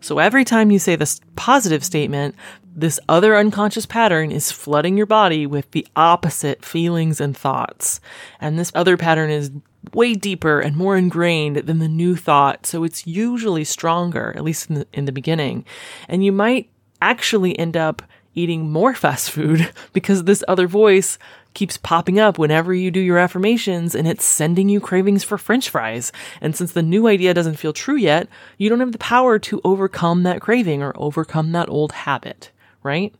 So 0.00 0.18
every 0.18 0.44
time 0.44 0.70
you 0.70 0.78
say 0.78 0.96
this 0.96 1.20
positive 1.36 1.84
statement, 1.84 2.34
this 2.74 3.00
other 3.08 3.36
unconscious 3.36 3.86
pattern 3.86 4.30
is 4.30 4.52
flooding 4.52 4.96
your 4.96 5.06
body 5.06 5.46
with 5.46 5.70
the 5.72 5.86
opposite 5.96 6.64
feelings 6.64 7.20
and 7.20 7.36
thoughts. 7.36 8.00
And 8.40 8.58
this 8.58 8.70
other 8.74 8.96
pattern 8.96 9.30
is 9.30 9.50
way 9.92 10.14
deeper 10.14 10.60
and 10.60 10.76
more 10.76 10.96
ingrained 10.96 11.56
than 11.56 11.78
the 11.78 11.88
new 11.88 12.14
thought. 12.14 12.66
So 12.66 12.84
it's 12.84 13.06
usually 13.06 13.64
stronger, 13.64 14.32
at 14.36 14.44
least 14.44 14.68
in 14.68 14.76
the, 14.76 14.86
in 14.92 15.04
the 15.06 15.12
beginning. 15.12 15.64
And 16.08 16.24
you 16.24 16.32
might 16.32 16.70
actually 17.00 17.58
end 17.58 17.76
up 17.76 18.02
eating 18.38 18.70
more 18.70 18.94
fast 18.94 19.30
food 19.30 19.70
because 19.92 20.24
this 20.24 20.44
other 20.46 20.68
voice 20.68 21.18
keeps 21.54 21.76
popping 21.76 22.20
up 22.20 22.38
whenever 22.38 22.72
you 22.72 22.90
do 22.90 23.00
your 23.00 23.18
affirmations 23.18 23.94
and 23.94 24.06
it's 24.06 24.24
sending 24.24 24.68
you 24.68 24.80
cravings 24.80 25.24
for 25.24 25.36
french 25.36 25.68
fries. 25.70 26.12
And 26.40 26.54
since 26.54 26.72
the 26.72 26.82
new 26.82 27.08
idea 27.08 27.34
doesn't 27.34 27.56
feel 27.56 27.72
true 27.72 27.96
yet, 27.96 28.28
you 28.56 28.68
don't 28.68 28.80
have 28.80 28.92
the 28.92 28.98
power 28.98 29.38
to 29.40 29.60
overcome 29.64 30.22
that 30.22 30.40
craving 30.40 30.82
or 30.82 30.92
overcome 30.96 31.52
that 31.52 31.68
old 31.68 31.92
habit, 31.92 32.52
right? 32.82 33.12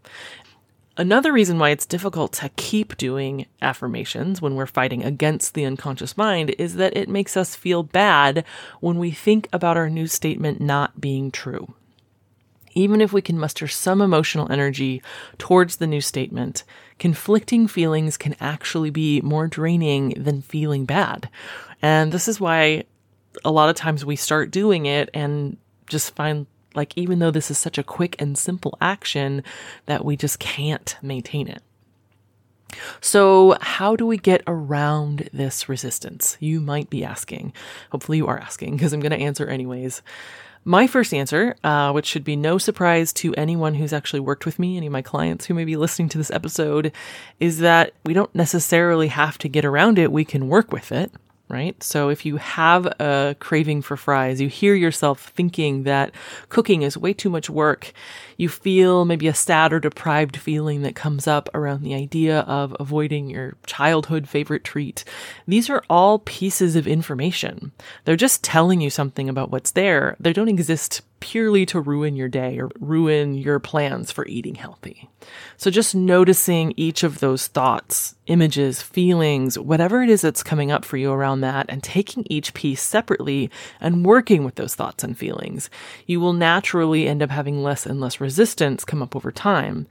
Another 0.97 1.33
reason 1.33 1.59
why 1.59 1.71
it's 1.71 1.87
difficult 1.87 2.33
to 2.35 2.49
keep 2.51 2.97
doing 2.97 3.47
affirmations 3.63 4.43
when 4.43 4.57
we're 4.57 4.67
fighting 4.67 5.05
against 5.05 5.55
the 5.55 5.65
unconscious 5.65 6.17
mind 6.17 6.55
is 6.59 6.75
that 6.75 6.97
it 6.97 7.09
makes 7.09 7.37
us 7.37 7.55
feel 7.55 7.85
bad 7.85 8.45
when 8.81 8.99
we 8.99 9.13
think 9.13 9.49
about 9.53 9.77
our 9.77 9.89
new 9.89 10.09
statement 10.09 10.61
not 10.61 11.01
being 11.01 11.31
true 11.31 11.73
even 12.75 13.01
if 13.01 13.13
we 13.13 13.23
can 13.23 13.39
muster 13.39 13.69
some 13.69 14.01
emotional 14.01 14.51
energy 14.51 15.03
towards 15.39 15.77
the 15.77 15.87
new 15.87 16.01
statement, 16.01 16.65
conflicting 16.99 17.67
feelings 17.67 18.17
can 18.17 18.35
actually 18.41 18.91
be 18.91 19.21
more 19.21 19.47
draining 19.47 20.11
than 20.17 20.43
feeling 20.43 20.85
bad. 20.85 21.29
And 21.83 22.13
this 22.13 22.29
is 22.29 22.41
why 22.41 22.85
a 23.45 23.51
lot 23.51 23.69
of 23.69 23.77
times 23.77 24.05
we 24.05 24.17
start 24.17 24.51
doing 24.51 24.87
it 24.87 25.11
and 25.15 25.57
just 25.87 26.15
find 26.15 26.47
like, 26.75 26.97
even 26.97 27.19
though 27.19 27.31
this 27.31 27.51
is 27.51 27.59
such 27.59 27.79
a 27.79 27.83
quick 27.83 28.15
and 28.21 28.37
simple 28.37 28.77
action, 28.81 29.43
that 29.87 30.05
we 30.05 30.17
just 30.17 30.39
can't 30.39 30.97
maintain 31.03 31.49
it. 31.49 31.63
So, 33.01 33.57
how 33.61 33.97
do 33.97 34.07
we 34.07 34.19
get 34.19 34.43
around 34.47 35.31
this 35.33 35.69
resistance? 35.69 36.37
You 36.39 36.61
might 36.61 36.91
be 36.91 37.05
asking. 37.05 37.53
Hopefully, 37.91 38.19
you 38.19 38.27
are 38.27 38.39
asking 38.39 38.77
because 38.77 38.93
I'm 38.93 39.01
going 39.01 39.19
to 39.19 39.25
answer 39.25 39.47
anyways. 39.47 40.03
My 40.65 40.87
first 40.87 41.15
answer, 41.15 41.57
uh, 41.65 41.93
which 41.93 42.07
should 42.07 42.25
be 42.25 42.37
no 42.37 42.59
surprise 42.59 43.13
to 43.15 43.35
anyone 43.35 43.75
who's 43.75 43.93
actually 43.93 44.21
worked 44.21 44.45
with 44.45 44.59
me, 44.59 44.77
any 44.77 44.87
of 44.87 44.93
my 44.93 45.03
clients 45.03 45.47
who 45.47 45.55
may 45.55 45.65
be 45.65 45.77
listening 45.77 46.09
to 46.11 46.19
this 46.19 46.31
episode, 46.31 46.93
is 47.41 47.59
that 47.59 47.93
we 48.05 48.13
don't 48.13 48.35
necessarily 48.35 49.09
have 49.09 49.39
to 49.39 49.49
get 49.49 49.65
around 49.65 49.99
it. 49.99 50.13
We 50.13 50.25
can 50.25 50.49
work 50.49 50.73
with 50.73 50.93
it. 50.93 51.13
Right? 51.49 51.83
So 51.83 52.11
if 52.11 52.27
you 52.27 52.37
have 52.37 52.87
a 53.01 53.37
craving 53.41 53.83
for 53.83 53.97
fries, 53.97 54.41
you 54.41 54.49
hear 54.49 54.75
yourself 54.75 55.33
thinking 55.35 55.85
that 55.85 56.15
cooking 56.49 56.83
is 56.83 56.99
way 56.99 57.13
too 57.13 57.31
much 57.31 57.49
work, 57.49 57.93
you 58.37 58.49
feel 58.49 59.05
maybe 59.05 59.29
a 59.29 59.35
sad 59.35 59.73
or 59.73 59.81
deprived 59.81 60.37
feeling 60.37 60.83
that 60.83 60.95
comes 60.95 61.27
up 61.27 61.49
around 61.55 61.83
the 61.83 61.95
idea 61.95 62.41
of 62.41 62.77
avoiding 62.79 63.31
your 63.31 63.57
childhood 63.67 64.29
favorite 64.29 64.65
treat. 64.65 65.05
These 65.47 65.71
are 65.71 65.83
all 65.89 66.21
pieces 66.21 66.77
of 66.77 66.87
information. 66.87 67.73
They're 68.05 68.17
just 68.17 68.45
telling 68.45 68.81
you 68.81 68.91
something 68.91 69.29
about 69.29 69.51
what's 69.51 69.71
there. 69.71 70.17
They 70.21 70.33
don't 70.33 70.49
exist 70.49 71.03
purely 71.21 71.67
to 71.67 71.81
ruin 71.81 72.17
your 72.17 72.29
day 72.29 72.59
or 72.59 72.71
ruin 72.79 73.35
your 73.35 73.59
plans 73.59 74.11
for 74.11 74.27
eating 74.27 74.55
healthy. 74.55 75.09
So 75.57 75.71
just 75.71 75.95
noticing 75.95 76.73
each 76.77 77.03
of 77.03 77.21
those 77.21 77.47
thoughts, 77.47 78.15
images, 78.27 78.81
feelings, 78.83 79.59
whatever 79.59 80.03
it 80.03 80.11
is 80.11 80.21
that's 80.21 80.43
coming 80.43 80.71
up 80.71 80.85
for 80.85 80.97
you 80.97 81.13
around 81.13 81.41
that 81.41 81.67
and 81.69 81.83
taking 81.83 82.25
each 82.31 82.55
piece 82.55 82.83
separately 82.83 83.51
and 83.81 84.05
working 84.05 84.45
with 84.45 84.55
those 84.55 84.75
thoughts 84.75 85.05
and 85.05 85.19
feelings, 85.19 85.71
you 86.07 86.21
will 86.21 86.33
naturally 86.33 87.09
end 87.09 87.23
up 87.23 87.31
having 87.31 87.63
less 87.63 87.87
and 87.87 88.01
less 88.01 88.21
resistance 88.21 88.85
come 88.85 89.03
up 89.03 89.17
over 89.17 89.33
time. 89.33 89.87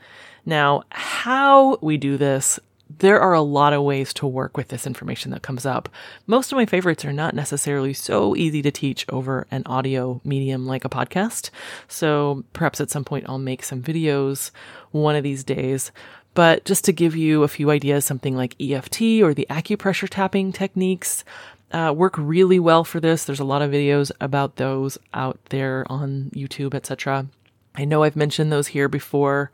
Now, 0.46 0.84
how 0.89 1.77
we 1.81 1.98
do 1.98 2.15
this 2.15 2.57
there 3.00 3.20
are 3.20 3.34
a 3.34 3.41
lot 3.41 3.74
of 3.74 3.84
ways 3.84 4.13
to 4.13 4.27
work 4.27 4.58
with 4.58 4.70
this 4.70 4.88
information 4.88 5.32
that 5.32 5.41
comes 5.41 5.65
up. 5.65 5.89
Most 6.25 6.51
of 6.51 6.56
my 6.56 6.65
favorites 6.65 7.06
are 7.06 7.13
not 7.13 7.36
necessarily 7.36 7.94
so 7.94 8.36
easy 8.36 8.62
to 8.62 8.72
teach 8.72 9.06
over 9.10 9.48
an 9.51 9.63
audio 9.65 10.22
medium 10.24 10.65
like 10.65 10.86
a 10.86 10.89
podcast. 10.89 11.50
So 11.88 12.44
perhaps 12.53 12.82
at 12.82 12.89
some 12.89 13.03
point 13.03 13.25
I'll 13.27 13.38
make 13.38 13.63
some 13.63 13.82
videos 13.82 14.51
one 14.91 15.15
of 15.15 15.24
these 15.24 15.44
days. 15.44 15.91
But 16.34 16.65
just 16.65 16.86
to 16.86 16.94
give 16.94 17.15
you 17.15 17.44
a 17.44 17.48
few 17.48 17.72
ideas, 17.72 18.06
something 18.06 18.36
like 18.36 18.56
EFT 18.62 19.01
or 19.24 19.34
the 19.34 19.48
acupressure 19.50 20.08
tapping 20.10 20.51
techniques 20.51 21.24
uh, 21.72 21.94
work 21.96 22.15
really 22.17 22.60
well 22.60 22.84
for 22.84 23.00
this. 23.00 23.25
There's 23.25 23.39
a 23.39 23.46
lot 23.46 23.62
of 23.62 23.72
videos 23.72 24.12
about 24.22 24.56
those 24.56 24.98
out 25.13 25.39
there 25.50 25.86
on 25.89 26.32
YouTube, 26.34 26.74
etc. 26.74 27.27
I 27.75 27.86
know 27.86 28.03
I've 28.03 28.15
mentioned 28.15 28.51
those 28.51 28.67
here 28.67 28.88
before 28.88 29.51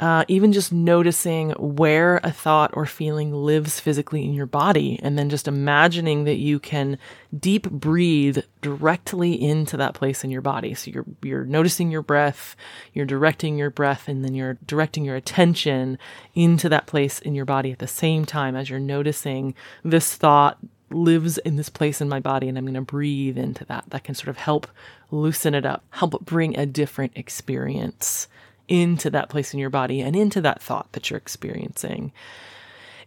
uh, 0.00 0.24
even 0.28 0.52
just 0.52 0.72
noticing 0.72 1.50
where 1.50 2.20
a 2.22 2.30
thought 2.30 2.70
or 2.74 2.86
feeling 2.86 3.32
lives 3.32 3.80
physically 3.80 4.24
in 4.24 4.32
your 4.32 4.46
body, 4.46 4.98
and 5.02 5.18
then 5.18 5.28
just 5.28 5.48
imagining 5.48 6.24
that 6.24 6.36
you 6.36 6.60
can 6.60 6.98
deep 7.36 7.68
breathe 7.70 8.38
directly 8.62 9.32
into 9.32 9.76
that 9.76 9.94
place 9.94 10.22
in 10.22 10.30
your 10.30 10.40
body. 10.40 10.74
So 10.74 10.90
you're 10.90 11.06
you're 11.22 11.44
noticing 11.44 11.90
your 11.90 12.02
breath, 12.02 12.54
you're 12.92 13.06
directing 13.06 13.58
your 13.58 13.70
breath, 13.70 14.08
and 14.08 14.24
then 14.24 14.34
you're 14.34 14.58
directing 14.66 15.04
your 15.04 15.16
attention 15.16 15.98
into 16.34 16.68
that 16.68 16.86
place 16.86 17.18
in 17.18 17.34
your 17.34 17.44
body 17.44 17.72
at 17.72 17.80
the 17.80 17.88
same 17.88 18.24
time 18.24 18.54
as 18.54 18.70
you're 18.70 18.78
noticing 18.78 19.54
this 19.82 20.14
thought 20.14 20.58
lives 20.90 21.38
in 21.38 21.56
this 21.56 21.68
place 21.68 22.00
in 22.00 22.08
my 22.08 22.20
body 22.20 22.48
and 22.48 22.56
I'm 22.56 22.64
going 22.64 22.74
to 22.74 22.80
breathe 22.80 23.36
into 23.36 23.64
that. 23.66 23.84
That 23.88 24.04
can 24.04 24.14
sort 24.14 24.28
of 24.28 24.38
help 24.38 24.66
loosen 25.10 25.54
it 25.54 25.66
up, 25.66 25.84
help 25.90 26.24
bring 26.24 26.58
a 26.58 26.66
different 26.66 27.12
experience 27.14 28.28
into 28.68 29.10
that 29.10 29.28
place 29.28 29.52
in 29.52 29.60
your 29.60 29.70
body 29.70 30.00
and 30.00 30.14
into 30.14 30.40
that 30.42 30.62
thought 30.62 30.92
that 30.92 31.10
you're 31.10 31.18
experiencing. 31.18 32.12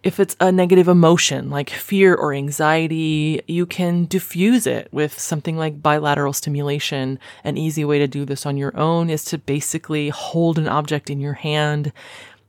If 0.03 0.19
it's 0.19 0.35
a 0.39 0.51
negative 0.51 0.87
emotion 0.87 1.51
like 1.51 1.69
fear 1.69 2.15
or 2.15 2.33
anxiety, 2.33 3.41
you 3.47 3.67
can 3.67 4.05
diffuse 4.05 4.65
it 4.65 4.87
with 4.91 5.19
something 5.19 5.57
like 5.57 5.83
bilateral 5.83 6.33
stimulation. 6.33 7.19
An 7.43 7.55
easy 7.55 7.85
way 7.85 7.99
to 7.99 8.07
do 8.07 8.25
this 8.25 8.47
on 8.47 8.57
your 8.57 8.75
own 8.75 9.11
is 9.11 9.23
to 9.25 9.37
basically 9.37 10.09
hold 10.09 10.57
an 10.57 10.67
object 10.67 11.11
in 11.11 11.19
your 11.19 11.33
hand 11.33 11.93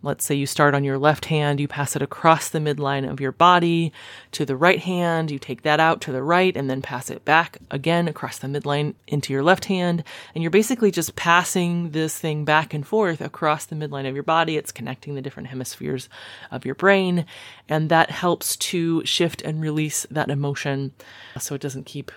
Let's 0.05 0.25
say 0.25 0.35
you 0.35 0.47
start 0.47 0.75
on 0.75 0.83
your 0.83 0.99
left 0.99 1.27
hand, 1.27 1.61
you 1.61 1.69
pass 1.69 1.95
it 1.95 2.03
across 2.03 2.49
the 2.49 2.59
midline 2.59 3.09
of 3.09 3.21
your 3.21 3.31
body 3.31 3.93
to 4.33 4.45
the 4.45 4.57
right 4.57 4.81
hand, 4.81 5.31
you 5.31 5.39
take 5.39 5.63
that 5.63 5.79
out 5.79 6.01
to 6.03 6.13
the 6.13 6.25
right 6.25 6.57
and 6.57 6.69
then 6.69 6.83
pass 6.83 7.09
it 7.09 7.25
back 7.25 7.59
again 7.71 8.09
across 8.09 8.39
the 8.39 8.49
midline 8.49 8.95
into 9.07 9.33
your 9.33 9.45
left 9.45 9.67
hand. 9.67 10.03
And 10.35 10.43
you're 10.43 10.51
basically 10.51 10.91
just 10.91 11.15
passing 11.15 11.91
this 11.91 12.19
thing 12.19 12.45
back 12.45 12.75
and 12.75 12.85
forth 12.85 13.21
across 13.21 13.67
the 13.67 13.77
midline 13.77 14.09
of 14.09 14.15
your 14.15 14.25
body. 14.25 14.57
It's 14.57 14.73
connecting 14.73 15.15
the 15.15 15.23
different 15.23 15.51
hemispheres 15.51 16.09
of 16.51 16.65
your 16.65 16.75
brain. 16.75 17.25
And 17.69 17.89
that 17.91 18.11
helps 18.11 18.57
to 18.57 19.05
shift 19.05 19.41
and 19.43 19.61
release 19.61 20.05
that 20.11 20.31
emotion 20.31 20.93
so 21.39 21.55
it 21.55 21.61
doesn't 21.61 21.87
keep 21.87 22.11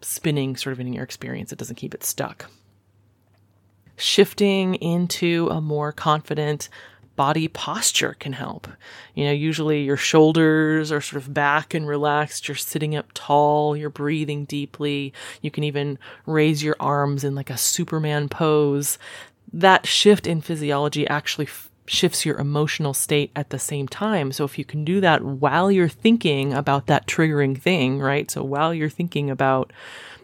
spinning 0.00 0.56
sort 0.56 0.72
of 0.72 0.80
in 0.80 0.92
your 0.92 1.04
experience. 1.04 1.52
It 1.52 1.58
doesn't 1.58 1.76
keep 1.76 1.94
it 1.94 2.02
stuck 2.02 2.50
shifting 3.98 4.76
into 4.76 5.48
a 5.50 5.60
more 5.60 5.92
confident, 5.92 6.68
body 7.18 7.48
posture 7.48 8.14
can 8.20 8.32
help. 8.32 8.68
You 9.16 9.24
know, 9.24 9.32
usually 9.32 9.82
your 9.82 9.96
shoulders 9.96 10.92
are 10.92 11.00
sort 11.00 11.20
of 11.20 11.34
back 11.34 11.74
and 11.74 11.88
relaxed. 11.88 12.46
You're 12.46 12.54
sitting 12.54 12.94
up 12.94 13.10
tall. 13.12 13.76
You're 13.76 13.90
breathing 13.90 14.44
deeply. 14.44 15.12
You 15.42 15.50
can 15.50 15.64
even 15.64 15.98
raise 16.26 16.62
your 16.62 16.76
arms 16.78 17.24
in 17.24 17.34
like 17.34 17.50
a 17.50 17.56
Superman 17.56 18.28
pose. 18.28 18.98
That 19.52 19.84
shift 19.84 20.28
in 20.28 20.40
physiology 20.40 21.08
actually 21.08 21.46
f- 21.46 21.68
shifts 21.86 22.24
your 22.24 22.38
emotional 22.38 22.94
state 22.94 23.32
at 23.34 23.50
the 23.50 23.58
same 23.58 23.88
time. 23.88 24.30
So 24.30 24.44
if 24.44 24.56
you 24.56 24.64
can 24.64 24.84
do 24.84 25.00
that 25.00 25.24
while 25.24 25.72
you're 25.72 25.88
thinking 25.88 26.54
about 26.54 26.86
that 26.86 27.08
triggering 27.08 27.60
thing, 27.60 27.98
right? 27.98 28.30
So 28.30 28.44
while 28.44 28.72
you're 28.72 28.88
thinking 28.88 29.28
about 29.28 29.72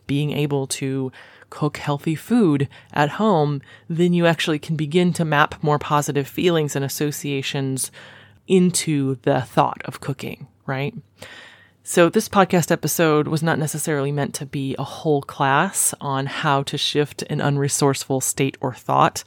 being 0.06 0.30
able 0.30 0.68
to 0.68 1.10
cook 1.54 1.76
healthy 1.76 2.16
food 2.16 2.68
at 2.92 3.10
home, 3.10 3.62
then 3.88 4.12
you 4.12 4.26
actually 4.26 4.58
can 4.58 4.74
begin 4.74 5.12
to 5.12 5.24
map 5.24 5.62
more 5.62 5.78
positive 5.78 6.26
feelings 6.26 6.74
and 6.74 6.84
associations 6.84 7.92
into 8.48 9.14
the 9.22 9.40
thought 9.40 9.80
of 9.84 10.00
cooking, 10.00 10.48
right? 10.66 10.94
So 11.84 12.08
this 12.08 12.28
podcast 12.28 12.72
episode 12.72 13.28
was 13.28 13.42
not 13.42 13.58
necessarily 13.58 14.10
meant 14.10 14.34
to 14.34 14.46
be 14.46 14.74
a 14.78 14.84
whole 14.84 15.22
class 15.22 15.94
on 16.00 16.26
how 16.26 16.64
to 16.64 16.76
shift 16.76 17.22
an 17.30 17.38
unresourceful 17.38 18.22
state 18.22 18.58
or 18.60 18.74
thought. 18.74 19.22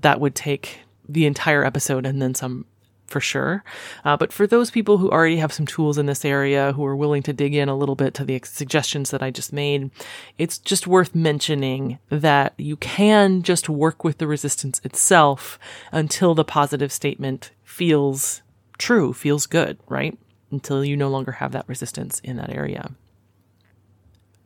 That 0.00 0.20
would 0.20 0.34
take 0.34 0.80
the 1.08 1.24
entire 1.24 1.64
episode 1.64 2.04
and 2.04 2.20
then 2.20 2.34
some 2.34 2.66
for 3.06 3.20
sure. 3.20 3.62
Uh, 4.04 4.16
but 4.16 4.32
for 4.32 4.46
those 4.46 4.70
people 4.70 4.98
who 4.98 5.10
already 5.10 5.36
have 5.36 5.52
some 5.52 5.66
tools 5.66 5.98
in 5.98 6.06
this 6.06 6.24
area, 6.24 6.72
who 6.72 6.84
are 6.84 6.96
willing 6.96 7.22
to 7.22 7.32
dig 7.32 7.54
in 7.54 7.68
a 7.68 7.76
little 7.76 7.94
bit 7.94 8.14
to 8.14 8.24
the 8.24 8.40
suggestions 8.44 9.10
that 9.10 9.22
I 9.22 9.30
just 9.30 9.52
made, 9.52 9.90
it's 10.38 10.58
just 10.58 10.86
worth 10.86 11.14
mentioning 11.14 11.98
that 12.08 12.54
you 12.56 12.76
can 12.76 13.42
just 13.42 13.68
work 13.68 14.04
with 14.04 14.18
the 14.18 14.26
resistance 14.26 14.80
itself 14.84 15.58
until 15.92 16.34
the 16.34 16.44
positive 16.44 16.92
statement 16.92 17.50
feels 17.62 18.42
true, 18.78 19.12
feels 19.12 19.46
good, 19.46 19.78
right? 19.88 20.18
Until 20.50 20.84
you 20.84 20.96
no 20.96 21.08
longer 21.08 21.32
have 21.32 21.52
that 21.52 21.68
resistance 21.68 22.20
in 22.20 22.36
that 22.36 22.50
area 22.50 22.90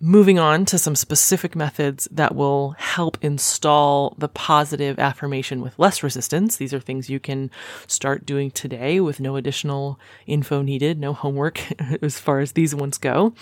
moving 0.00 0.38
on 0.38 0.64
to 0.64 0.78
some 0.78 0.95
specific 0.95 1.57
methods 1.57 2.07
that 2.11 2.35
will 2.35 2.71
help 2.78 3.19
install 3.23 4.14
the 4.17 4.28
positive 4.28 4.99
affirmation 4.99 5.61
with 5.61 5.78
less 5.78 6.02
resistance. 6.02 6.57
These 6.57 6.73
are 6.73 6.81
things 6.81 7.11
you 7.11 7.19
can 7.19 7.50
start 7.87 8.25
doing 8.25 8.50
today 8.50 9.00
with 9.00 9.19
no 9.19 9.37
additional 9.37 9.99
info 10.26 10.62
needed, 10.62 10.99
no 10.99 11.12
homework 11.12 11.61
as 12.02 12.21
far 12.21 12.40
as 12.40 12.52
these 12.52 12.75
ones 12.75 12.99
go. 12.99 13.35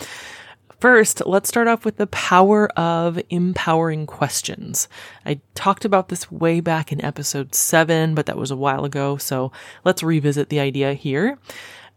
First, 0.80 1.22
let's 1.25 1.48
start 1.48 1.68
off 1.68 1.86
with 1.86 1.96
the 1.96 2.06
power 2.08 2.68
of 2.78 3.18
empowering 3.30 4.06
questions. 4.06 4.88
I 5.25 5.40
talked 5.54 5.86
about 5.86 6.08
this 6.08 6.30
way 6.30 6.60
back 6.60 6.92
in 6.92 7.02
episode 7.02 7.54
seven, 7.54 8.14
but 8.14 8.26
that 8.26 8.36
was 8.36 8.50
a 8.50 8.56
while 8.56 8.84
ago, 8.84 9.16
so 9.16 9.52
let's 9.84 10.02
revisit 10.02 10.50
the 10.50 10.60
idea 10.60 10.92
here. 10.92 11.38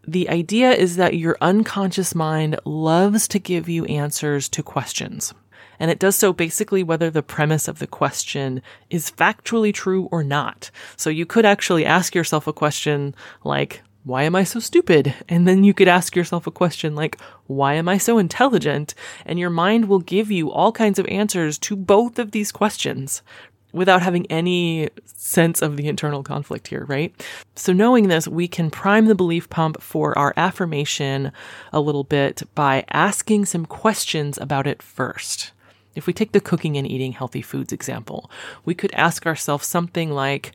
The 0.06 0.28
idea 0.30 0.72
is 0.72 0.96
that 0.96 1.16
your 1.16 1.36
unconscious 1.40 2.14
mind 2.14 2.58
loves 2.64 3.28
to 3.28 3.38
give 3.38 3.68
you 3.68 3.84
answers 3.84 4.48
to 4.50 4.62
questions. 4.62 5.34
And 5.78 5.90
it 5.90 5.98
does 5.98 6.16
so 6.16 6.32
basically 6.32 6.82
whether 6.82 7.10
the 7.10 7.22
premise 7.22 7.66
of 7.66 7.78
the 7.78 7.86
question 7.86 8.62
is 8.90 9.10
factually 9.10 9.72
true 9.72 10.08
or 10.12 10.22
not. 10.22 10.70
So 10.96 11.08
you 11.10 11.24
could 11.24 11.46
actually 11.46 11.86
ask 11.86 12.14
yourself 12.14 12.46
a 12.46 12.52
question 12.52 13.14
like, 13.44 13.82
why 14.04 14.22
am 14.22 14.34
I 14.34 14.44
so 14.44 14.60
stupid? 14.60 15.14
And 15.28 15.46
then 15.46 15.62
you 15.62 15.74
could 15.74 15.88
ask 15.88 16.16
yourself 16.16 16.46
a 16.46 16.50
question 16.50 16.94
like, 16.94 17.20
why 17.46 17.74
am 17.74 17.88
I 17.88 17.98
so 17.98 18.18
intelligent? 18.18 18.94
And 19.26 19.38
your 19.38 19.50
mind 19.50 19.88
will 19.88 19.98
give 20.00 20.30
you 20.30 20.50
all 20.50 20.72
kinds 20.72 20.98
of 20.98 21.06
answers 21.06 21.58
to 21.58 21.76
both 21.76 22.18
of 22.18 22.30
these 22.30 22.52
questions, 22.52 23.22
without 23.72 24.02
having 24.02 24.26
any 24.26 24.88
sense 25.04 25.62
of 25.62 25.76
the 25.76 25.88
internal 25.88 26.22
conflict 26.22 26.68
here, 26.68 26.84
right? 26.86 27.14
So 27.56 27.72
knowing 27.72 28.08
this, 28.08 28.26
we 28.26 28.48
can 28.48 28.70
prime 28.70 29.06
the 29.06 29.14
belief 29.14 29.48
pump 29.50 29.80
for 29.80 30.16
our 30.18 30.34
affirmation 30.36 31.32
a 31.72 31.80
little 31.80 32.04
bit 32.04 32.42
by 32.54 32.84
asking 32.90 33.46
some 33.46 33.66
questions 33.66 34.38
about 34.38 34.66
it 34.66 34.82
first. 34.82 35.52
If 35.94 36.06
we 36.06 36.12
take 36.12 36.32
the 36.32 36.40
cooking 36.40 36.76
and 36.76 36.86
eating 36.86 37.12
healthy 37.12 37.42
foods 37.42 37.72
example, 37.72 38.30
we 38.64 38.74
could 38.74 38.92
ask 38.94 39.26
ourselves 39.26 39.66
something 39.66 40.10
like, 40.10 40.52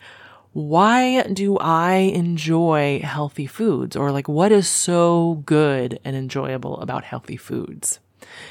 why 0.53 1.23
do 1.23 1.57
I 1.57 1.95
enjoy 1.95 3.01
healthy 3.03 3.45
foods? 3.45 3.97
Or 3.97 4.11
like, 4.11 4.29
what 4.29 4.53
is 4.53 4.67
so 4.69 5.43
good 5.45 5.99
and 6.05 6.15
enjoyable 6.15 6.79
about 6.79 7.03
healthy 7.03 7.35
foods? 7.35 7.99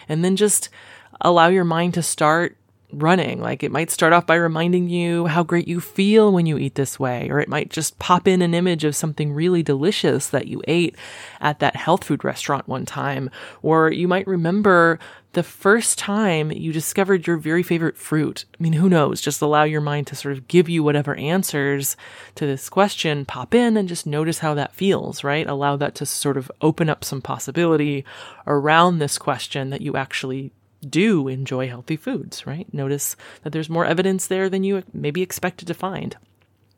And 0.07 0.23
then 0.23 0.37
just 0.37 0.69
allow 1.23 1.49
your 1.49 1.65
mind 1.65 1.95
to 1.95 2.03
start 2.03 2.59
running. 3.03 3.41
Like 3.41 3.63
it 3.63 3.73
might 3.73 3.91
start 3.91 4.13
off 4.13 4.27
by 4.27 4.37
reminding 4.37 4.89
you 4.89 5.27
how 5.27 5.43
great 5.43 5.69
you 5.69 5.81
feel 5.81 6.33
when 6.33 6.47
you 6.47 6.59
eat 6.59 6.75
this 6.75 6.99
way, 6.99 7.29
or 7.31 7.41
it 7.41 7.49
might 7.49 7.71
just 7.71 7.99
pop 7.99 8.27
in 8.29 8.43
an 8.43 8.55
image 8.55 8.85
of 8.85 8.97
something 8.97 9.33
really 9.33 9.63
delicious 9.63 10.29
that 10.29 10.47
you 10.47 10.63
ate 10.69 10.97
at 11.41 11.59
that 11.61 11.77
health 11.77 12.05
food 12.05 12.25
restaurant 12.25 12.69
one 12.69 12.87
time, 12.87 13.31
or 13.63 13.91
you 13.91 14.09
might 14.09 14.27
remember 14.27 14.99
the 15.35 15.43
first 15.43 15.99
time 15.99 16.53
you 16.53 16.73
discovered 16.73 17.27
your 17.27 17.37
very 17.37 17.63
favorite 17.63 17.97
fruit. 17.97 18.45
I 18.59 18.63
mean, 18.63 18.75
who 18.75 18.89
knows? 18.89 19.21
Just 19.21 19.43
allow 19.43 19.65
your 19.65 19.81
mind 19.81 20.07
to 20.07 20.17
sort 20.17 20.37
of 20.37 20.47
give 20.49 20.69
you 20.69 20.83
whatever 20.83 21.17
answers 21.17 21.97
to 22.37 22.47
this 22.47 22.69
question, 22.69 23.25
pop 23.25 23.53
in 23.53 23.77
and 23.77 23.89
just 23.89 24.07
notice 24.07 24.39
how 24.39 24.55
that 24.55 24.75
feels, 24.75 25.25
right? 25.25 25.47
Allow 25.47 25.77
that 25.77 25.97
to 25.97 26.07
sort 26.07 26.37
of 26.37 26.51
open 26.61 26.89
up 26.89 27.05
some 27.05 27.21
possibility 27.21 28.05
around 28.47 28.99
this 28.99 29.19
question 29.19 29.71
that 29.71 29.83
you 29.83 29.97
actually 29.97 30.53
do 30.85 31.29
enjoy 31.29 31.69
healthy 31.69 31.97
foods, 31.97 32.47
right? 32.47 32.73
Notice 32.73 33.17
that 33.43 33.51
there's 33.51 33.71
more 33.71 33.85
evidence 33.85 34.27
there 34.27 34.49
than 34.49 34.65
you 34.65 34.83
maybe 34.93 35.23
expected 35.23 35.67
to 35.69 35.75
find. 35.75 36.17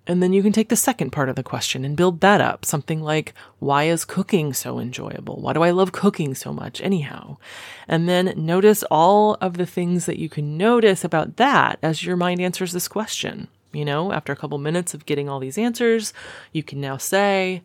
And 0.06 0.22
then 0.22 0.32
you 0.32 0.42
can 0.42 0.52
take 0.52 0.68
the 0.68 0.76
second 0.76 1.10
part 1.10 1.28
of 1.28 1.34
the 1.34 1.42
question 1.42 1.84
and 1.84 1.96
build 1.96 2.20
that 2.20 2.40
up. 2.40 2.64
Something 2.64 3.02
like, 3.02 3.34
why 3.58 3.84
is 3.84 4.04
cooking 4.04 4.52
so 4.52 4.78
enjoyable? 4.78 5.40
Why 5.40 5.52
do 5.52 5.62
I 5.62 5.72
love 5.72 5.90
cooking 5.90 6.34
so 6.34 6.52
much 6.52 6.80
anyhow? 6.80 7.38
And 7.88 8.08
then 8.08 8.32
notice 8.36 8.84
all 8.84 9.36
of 9.40 9.56
the 9.56 9.66
things 9.66 10.06
that 10.06 10.18
you 10.18 10.28
can 10.28 10.56
notice 10.56 11.02
about 11.02 11.36
that 11.36 11.80
as 11.82 12.04
your 12.04 12.16
mind 12.16 12.40
answers 12.40 12.72
this 12.72 12.86
question. 12.86 13.48
You 13.72 13.84
know, 13.84 14.12
after 14.12 14.32
a 14.32 14.36
couple 14.36 14.58
minutes 14.58 14.94
of 14.94 15.06
getting 15.06 15.28
all 15.28 15.40
these 15.40 15.58
answers, 15.58 16.12
you 16.52 16.62
can 16.62 16.80
now 16.80 16.96
say, 16.98 17.62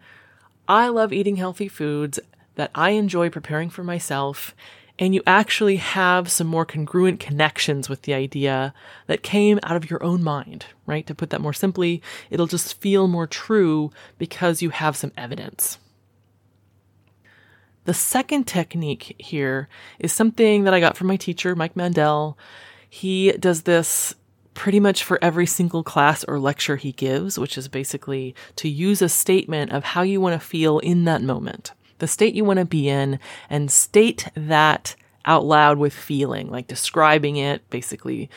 I 0.67 0.87
love 0.87 1.13
eating 1.13 1.35
healthy 1.35 1.67
foods 1.67 2.19
that 2.55 2.71
I 2.73 2.91
enjoy 2.91 3.29
preparing 3.29 3.69
for 3.69 3.83
myself 3.83 4.55
and 5.01 5.15
you 5.15 5.23
actually 5.25 5.77
have 5.77 6.29
some 6.31 6.45
more 6.45 6.63
congruent 6.63 7.19
connections 7.19 7.89
with 7.89 8.03
the 8.03 8.13
idea 8.13 8.71
that 9.07 9.23
came 9.23 9.59
out 9.63 9.75
of 9.75 9.89
your 9.89 10.01
own 10.03 10.23
mind, 10.23 10.67
right? 10.85 11.07
To 11.07 11.15
put 11.15 11.31
that 11.31 11.41
more 11.41 11.53
simply, 11.53 12.03
it'll 12.29 12.45
just 12.45 12.79
feel 12.79 13.07
more 13.07 13.25
true 13.25 13.89
because 14.19 14.61
you 14.61 14.69
have 14.69 14.95
some 14.95 15.11
evidence. 15.17 15.79
The 17.85 17.95
second 17.95 18.45
technique 18.45 19.15
here 19.17 19.67
is 19.97 20.13
something 20.13 20.65
that 20.65 20.73
I 20.75 20.79
got 20.79 20.95
from 20.95 21.07
my 21.07 21.15
teacher, 21.15 21.55
Mike 21.55 21.75
Mandel. 21.75 22.37
He 22.87 23.31
does 23.31 23.63
this 23.63 24.13
pretty 24.53 24.79
much 24.79 25.03
for 25.03 25.17
every 25.19 25.47
single 25.47 25.81
class 25.81 26.23
or 26.25 26.39
lecture 26.39 26.75
he 26.75 26.91
gives, 26.91 27.39
which 27.39 27.57
is 27.57 27.67
basically 27.67 28.35
to 28.57 28.69
use 28.69 29.01
a 29.01 29.09
statement 29.09 29.71
of 29.71 29.83
how 29.83 30.03
you 30.03 30.21
want 30.21 30.39
to 30.39 30.47
feel 30.47 30.77
in 30.77 31.05
that 31.05 31.23
moment 31.23 31.71
the 32.01 32.07
state 32.07 32.33
you 32.33 32.43
want 32.43 32.59
to 32.59 32.65
be 32.65 32.89
in 32.89 33.19
and 33.49 33.71
state 33.71 34.27
that 34.35 34.95
out 35.23 35.45
loud 35.45 35.77
with 35.77 35.93
feeling, 35.93 36.49
like 36.49 36.67
describing 36.67 37.37
it, 37.37 37.67
basically 37.69 38.27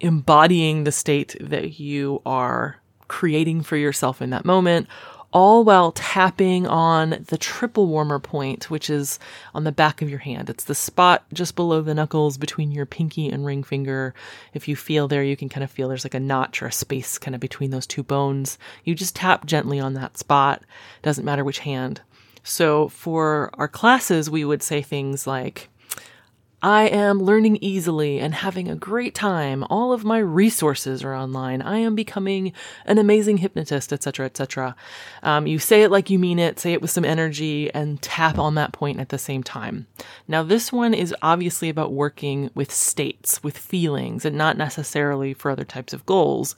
embodying 0.00 0.84
the 0.84 0.92
state 0.92 1.36
that 1.40 1.80
you 1.80 2.22
are 2.24 2.76
creating 3.08 3.62
for 3.62 3.76
yourself 3.76 4.22
in 4.22 4.30
that 4.30 4.44
moment, 4.44 4.86
all 5.32 5.64
while 5.64 5.90
tapping 5.90 6.68
on 6.68 7.24
the 7.28 7.36
triple 7.36 7.88
warmer 7.88 8.20
point, 8.20 8.70
which 8.70 8.88
is 8.88 9.18
on 9.54 9.64
the 9.64 9.72
back 9.72 10.00
of 10.00 10.08
your 10.08 10.20
hand. 10.20 10.48
It's 10.48 10.64
the 10.64 10.74
spot 10.74 11.24
just 11.32 11.56
below 11.56 11.82
the 11.82 11.94
knuckles 11.94 12.38
between 12.38 12.70
your 12.70 12.86
pinky 12.86 13.28
and 13.28 13.44
ring 13.44 13.64
finger. 13.64 14.14
If 14.54 14.68
you 14.68 14.76
feel 14.76 15.08
there, 15.08 15.24
you 15.24 15.36
can 15.36 15.48
kind 15.48 15.64
of 15.64 15.70
feel 15.70 15.88
there's 15.88 16.04
like 16.04 16.14
a 16.14 16.20
notch 16.20 16.62
or 16.62 16.66
a 16.66 16.72
space 16.72 17.18
kind 17.18 17.34
of 17.34 17.40
between 17.40 17.70
those 17.70 17.86
two 17.86 18.04
bones. 18.04 18.56
You 18.84 18.94
just 18.94 19.16
tap 19.16 19.46
gently 19.46 19.80
on 19.80 19.94
that 19.94 20.16
spot. 20.16 20.62
Doesn't 21.02 21.24
matter 21.24 21.42
which 21.44 21.58
hand. 21.58 22.02
So 22.42 22.88
for 22.88 23.50
our 23.54 23.68
classes, 23.68 24.30
we 24.30 24.44
would 24.44 24.62
say 24.62 24.82
things 24.82 25.26
like, 25.26 25.68
I 26.60 26.88
am 26.88 27.22
learning 27.22 27.58
easily 27.60 28.18
and 28.18 28.34
having 28.34 28.68
a 28.68 28.74
great 28.74 29.14
time. 29.14 29.64
All 29.70 29.92
of 29.92 30.04
my 30.04 30.18
resources 30.18 31.04
are 31.04 31.14
online. 31.14 31.62
I 31.62 31.78
am 31.78 31.94
becoming 31.94 32.52
an 32.84 32.98
amazing 32.98 33.36
hypnotist, 33.36 33.92
etc., 33.92 34.26
etc. 34.26 34.74
Um, 35.22 35.46
you 35.46 35.60
say 35.60 35.82
it 35.82 35.92
like 35.92 36.10
you 36.10 36.18
mean 36.18 36.40
it, 36.40 36.58
say 36.58 36.72
it 36.72 36.82
with 36.82 36.90
some 36.90 37.04
energy, 37.04 37.72
and 37.72 38.02
tap 38.02 38.38
on 38.38 38.56
that 38.56 38.72
point 38.72 38.98
at 38.98 39.10
the 39.10 39.18
same 39.18 39.44
time. 39.44 39.86
Now, 40.26 40.42
this 40.42 40.72
one 40.72 40.94
is 40.94 41.14
obviously 41.22 41.68
about 41.68 41.92
working 41.92 42.50
with 42.56 42.72
states, 42.72 43.40
with 43.40 43.56
feelings, 43.56 44.24
and 44.24 44.36
not 44.36 44.56
necessarily 44.56 45.34
for 45.34 45.52
other 45.52 45.64
types 45.64 45.92
of 45.92 46.06
goals. 46.06 46.56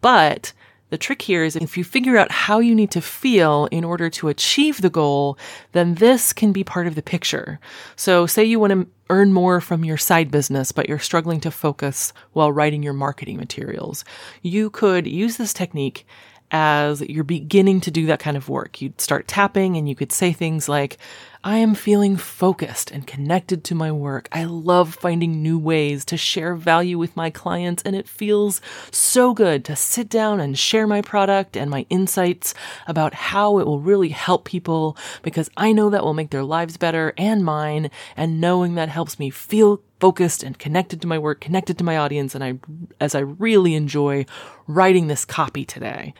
But 0.00 0.54
the 0.92 0.98
trick 0.98 1.22
here 1.22 1.42
is 1.42 1.56
if 1.56 1.78
you 1.78 1.84
figure 1.84 2.18
out 2.18 2.30
how 2.30 2.58
you 2.58 2.74
need 2.74 2.90
to 2.90 3.00
feel 3.00 3.66
in 3.70 3.82
order 3.82 4.10
to 4.10 4.28
achieve 4.28 4.82
the 4.82 4.90
goal, 4.90 5.38
then 5.72 5.94
this 5.94 6.34
can 6.34 6.52
be 6.52 6.62
part 6.62 6.86
of 6.86 6.96
the 6.96 7.02
picture. 7.02 7.58
So 7.96 8.26
say 8.26 8.44
you 8.44 8.60
want 8.60 8.74
to 8.74 8.86
earn 9.08 9.32
more 9.32 9.62
from 9.62 9.86
your 9.86 9.96
side 9.96 10.30
business, 10.30 10.70
but 10.70 10.90
you're 10.90 10.98
struggling 10.98 11.40
to 11.40 11.50
focus 11.50 12.12
while 12.34 12.52
writing 12.52 12.82
your 12.82 12.92
marketing 12.92 13.38
materials. 13.38 14.04
You 14.42 14.68
could 14.68 15.06
use 15.06 15.38
this 15.38 15.54
technique 15.54 16.06
as 16.52 17.00
you're 17.00 17.24
beginning 17.24 17.80
to 17.80 17.90
do 17.90 18.06
that 18.06 18.20
kind 18.20 18.36
of 18.36 18.48
work. 18.48 18.80
You'd 18.80 19.00
start 19.00 19.26
tapping 19.26 19.76
and 19.76 19.88
you 19.88 19.96
could 19.96 20.12
say 20.12 20.32
things 20.32 20.68
like, 20.68 20.98
I 21.44 21.56
am 21.56 21.74
feeling 21.74 22.16
focused 22.16 22.92
and 22.92 23.04
connected 23.04 23.64
to 23.64 23.74
my 23.74 23.90
work. 23.90 24.28
I 24.30 24.44
love 24.44 24.94
finding 24.94 25.42
new 25.42 25.58
ways 25.58 26.04
to 26.04 26.16
share 26.16 26.54
value 26.54 26.98
with 26.98 27.16
my 27.16 27.30
clients, 27.30 27.82
and 27.82 27.96
it 27.96 28.06
feels 28.06 28.60
so 28.92 29.34
good 29.34 29.64
to 29.64 29.74
sit 29.74 30.08
down 30.08 30.38
and 30.38 30.56
share 30.56 30.86
my 30.86 31.00
product 31.00 31.56
and 31.56 31.68
my 31.68 31.84
insights 31.90 32.54
about 32.86 33.12
how 33.12 33.58
it 33.58 33.66
will 33.66 33.80
really 33.80 34.10
help 34.10 34.44
people 34.44 34.96
because 35.22 35.50
I 35.56 35.72
know 35.72 35.90
that 35.90 36.04
will 36.04 36.14
make 36.14 36.30
their 36.30 36.44
lives 36.44 36.76
better 36.76 37.12
and 37.18 37.44
mine, 37.44 37.90
and 38.16 38.40
knowing 38.40 38.76
that 38.76 38.88
helps 38.88 39.18
me 39.18 39.30
feel 39.30 39.82
focused 39.98 40.44
and 40.44 40.56
connected 40.60 41.00
to 41.00 41.08
my 41.08 41.18
work, 41.18 41.40
connected 41.40 41.76
to 41.78 41.84
my 41.84 41.96
audience, 41.96 42.36
and 42.36 42.44
I 42.44 42.60
as 43.00 43.16
I 43.16 43.20
really 43.20 43.74
enjoy 43.74 44.26
writing 44.68 45.08
this 45.08 45.24
copy 45.24 45.64
today. 45.64 46.14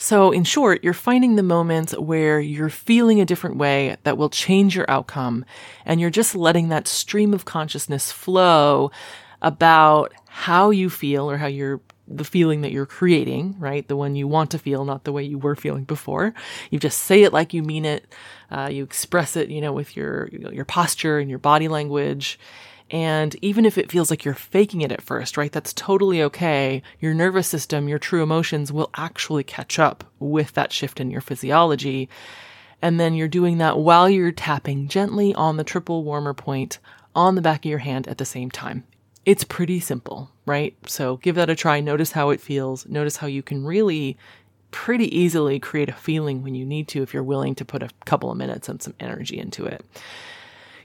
So, 0.00 0.30
in 0.30 0.44
short, 0.44 0.84
you're 0.84 0.94
finding 0.94 1.34
the 1.34 1.42
moments 1.42 1.92
where 1.98 2.38
you're 2.38 2.68
feeling 2.70 3.20
a 3.20 3.26
different 3.26 3.56
way 3.56 3.96
that 4.04 4.16
will 4.16 4.30
change 4.30 4.76
your 4.76 4.88
outcome, 4.88 5.44
and 5.84 6.00
you're 6.00 6.08
just 6.08 6.36
letting 6.36 6.68
that 6.68 6.86
stream 6.86 7.34
of 7.34 7.44
consciousness 7.44 8.12
flow 8.12 8.92
about 9.42 10.14
how 10.28 10.70
you 10.70 10.88
feel 10.88 11.28
or 11.28 11.36
how 11.38 11.48
you're 11.48 11.80
the 12.06 12.24
feeling 12.24 12.62
that 12.62 12.70
you're 12.70 12.86
creating, 12.86 13.56
right? 13.58 13.86
The 13.86 13.96
one 13.96 14.14
you 14.14 14.28
want 14.28 14.52
to 14.52 14.58
feel, 14.58 14.84
not 14.84 15.02
the 15.02 15.12
way 15.12 15.24
you 15.24 15.36
were 15.36 15.56
feeling 15.56 15.84
before. 15.84 16.32
You 16.70 16.78
just 16.78 17.00
say 17.00 17.24
it 17.24 17.32
like 17.32 17.52
you 17.52 17.62
mean 17.62 17.84
it. 17.84 18.06
Uh, 18.50 18.70
you 18.72 18.84
express 18.84 19.36
it, 19.36 19.50
you 19.50 19.60
know, 19.60 19.72
with 19.72 19.96
your 19.96 20.28
your 20.28 20.64
posture 20.64 21.18
and 21.18 21.28
your 21.28 21.40
body 21.40 21.66
language, 21.66 22.38
and 22.90 23.36
even 23.42 23.66
if 23.66 23.76
it 23.76 23.90
feels 23.90 24.10
like 24.10 24.24
you're 24.24 24.34
faking 24.34 24.80
it 24.80 24.92
at 24.92 25.02
first, 25.02 25.36
right, 25.36 25.52
that's 25.52 25.72
totally 25.72 26.22
okay. 26.22 26.82
Your 27.00 27.14
nervous 27.14 27.46
system, 27.46 27.88
your 27.88 27.98
true 27.98 28.22
emotions 28.22 28.72
will 28.72 28.90
actually 28.96 29.44
catch 29.44 29.78
up 29.78 30.04
with 30.18 30.52
that 30.54 30.72
shift 30.72 31.00
in 31.00 31.10
your 31.10 31.20
physiology. 31.20 32.08
And 32.80 32.98
then 32.98 33.14
you're 33.14 33.28
doing 33.28 33.58
that 33.58 33.78
while 33.78 34.08
you're 34.08 34.32
tapping 34.32 34.88
gently 34.88 35.34
on 35.34 35.56
the 35.56 35.64
triple 35.64 36.04
warmer 36.04 36.32
point 36.32 36.78
on 37.14 37.34
the 37.34 37.42
back 37.42 37.64
of 37.64 37.68
your 37.68 37.78
hand 37.78 38.08
at 38.08 38.18
the 38.18 38.24
same 38.24 38.50
time. 38.50 38.84
It's 39.26 39.44
pretty 39.44 39.80
simple, 39.80 40.30
right? 40.46 40.74
So 40.86 41.16
give 41.16 41.34
that 41.34 41.50
a 41.50 41.56
try. 41.56 41.80
Notice 41.80 42.12
how 42.12 42.30
it 42.30 42.40
feels. 42.40 42.86
Notice 42.86 43.18
how 43.18 43.26
you 43.26 43.42
can 43.42 43.64
really 43.64 44.16
pretty 44.70 45.14
easily 45.14 45.58
create 45.58 45.88
a 45.88 45.94
feeling 45.94 46.42
when 46.42 46.54
you 46.54 46.64
need 46.64 46.88
to 46.88 47.02
if 47.02 47.12
you're 47.12 47.22
willing 47.22 47.54
to 47.56 47.64
put 47.64 47.82
a 47.82 47.90
couple 48.04 48.30
of 48.30 48.38
minutes 48.38 48.68
and 48.68 48.80
some 48.80 48.94
energy 49.00 49.38
into 49.38 49.66
it. 49.66 49.84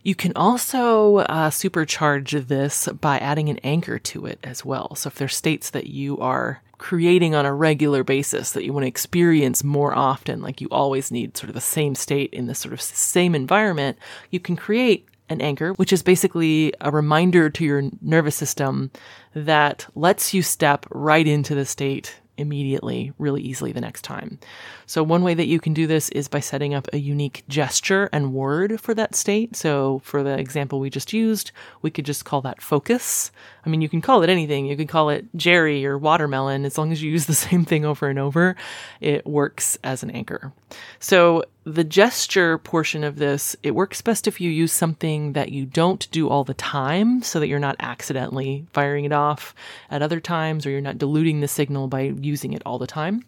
You 0.03 0.15
can 0.15 0.33
also 0.35 1.17
uh, 1.19 1.49
supercharge 1.49 2.47
this 2.47 2.89
by 2.89 3.19
adding 3.19 3.47
an 3.47 3.59
anchor 3.59 3.97
to 3.99 4.25
it 4.25 4.37
as 4.43 4.65
well. 4.65 4.95
So 4.95 5.07
if 5.07 5.15
there's 5.15 5.35
states 5.35 5.69
that 5.69 5.87
you 5.87 6.17
are 6.19 6.61
creating 6.77 7.33
on 7.33 7.45
a 7.45 7.53
regular 7.53 8.03
basis 8.03 8.51
that 8.51 8.65
you 8.65 8.73
want 8.73 8.83
to 8.83 8.89
experience 8.89 9.63
more 9.63 9.95
often, 9.95 10.41
like 10.41 10.59
you 10.59 10.67
always 10.69 11.09
need 11.09 11.37
sort 11.37 11.49
of 11.49 11.53
the 11.55 11.61
same 11.61 11.95
state 11.95 12.33
in 12.33 12.47
this 12.47 12.59
sort 12.59 12.73
of 12.73 12.81
same 12.81 13.33
environment, 13.33 13.97
you 14.29 14.41
can 14.41 14.57
create 14.57 15.07
an 15.29 15.39
anchor, 15.39 15.71
which 15.73 15.93
is 15.93 16.03
basically 16.03 16.73
a 16.81 16.91
reminder 16.91 17.49
to 17.49 17.63
your 17.63 17.83
nervous 18.01 18.35
system 18.35 18.91
that 19.33 19.87
lets 19.95 20.33
you 20.33 20.41
step 20.41 20.85
right 20.89 21.25
into 21.25 21.55
the 21.55 21.65
state 21.65 22.19
immediately, 22.37 23.13
really 23.17 23.41
easily 23.41 23.71
the 23.71 23.81
next 23.81 24.03
time. 24.03 24.39
So, 24.85 25.03
one 25.03 25.23
way 25.23 25.33
that 25.33 25.47
you 25.47 25.59
can 25.59 25.73
do 25.73 25.87
this 25.87 26.09
is 26.09 26.27
by 26.27 26.39
setting 26.39 26.73
up 26.73 26.87
a 26.93 26.97
unique 26.97 27.43
gesture 27.47 28.09
and 28.11 28.33
word 28.33 28.79
for 28.81 28.93
that 28.93 29.15
state. 29.15 29.55
So, 29.55 30.01
for 30.03 30.23
the 30.23 30.37
example 30.37 30.79
we 30.79 30.89
just 30.89 31.13
used, 31.13 31.51
we 31.81 31.91
could 31.91 32.05
just 32.05 32.25
call 32.25 32.41
that 32.41 32.61
focus. 32.61 33.31
I 33.65 33.69
mean, 33.69 33.81
you 33.81 33.89
can 33.89 34.01
call 34.01 34.23
it 34.23 34.29
anything. 34.29 34.65
You 34.65 34.75
can 34.75 34.87
call 34.87 35.09
it 35.09 35.25
Jerry 35.35 35.85
or 35.85 35.97
watermelon. 35.97 36.65
As 36.65 36.77
long 36.77 36.91
as 36.91 37.01
you 37.01 37.11
use 37.11 37.25
the 37.25 37.33
same 37.33 37.65
thing 37.65 37.85
over 37.85 38.07
and 38.07 38.19
over, 38.19 38.55
it 38.99 39.25
works 39.25 39.77
as 39.83 40.03
an 40.03 40.11
anchor. 40.11 40.51
So, 40.99 41.43
the 41.65 41.83
gesture 41.83 42.57
portion 42.57 43.03
of 43.03 43.15
this, 43.17 43.55
it 43.63 43.71
works 43.71 44.01
best 44.01 44.27
if 44.27 44.41
you 44.41 44.49
use 44.49 44.73
something 44.73 45.33
that 45.33 45.51
you 45.51 45.65
don't 45.65 46.09
do 46.11 46.27
all 46.27 46.43
the 46.43 46.53
time 46.53 47.21
so 47.21 47.39
that 47.39 47.47
you're 47.47 47.59
not 47.59 47.77
accidentally 47.79 48.65
firing 48.73 49.05
it 49.05 49.13
off 49.13 49.55
at 49.89 50.01
other 50.01 50.19
times 50.19 50.65
or 50.65 50.71
you're 50.71 50.81
not 50.81 50.97
diluting 50.97 51.39
the 51.39 51.47
signal 51.47 51.87
by 51.87 52.13
using 52.19 52.53
it 52.53 52.61
all 52.65 52.79
the 52.79 52.87
time. 52.87 53.23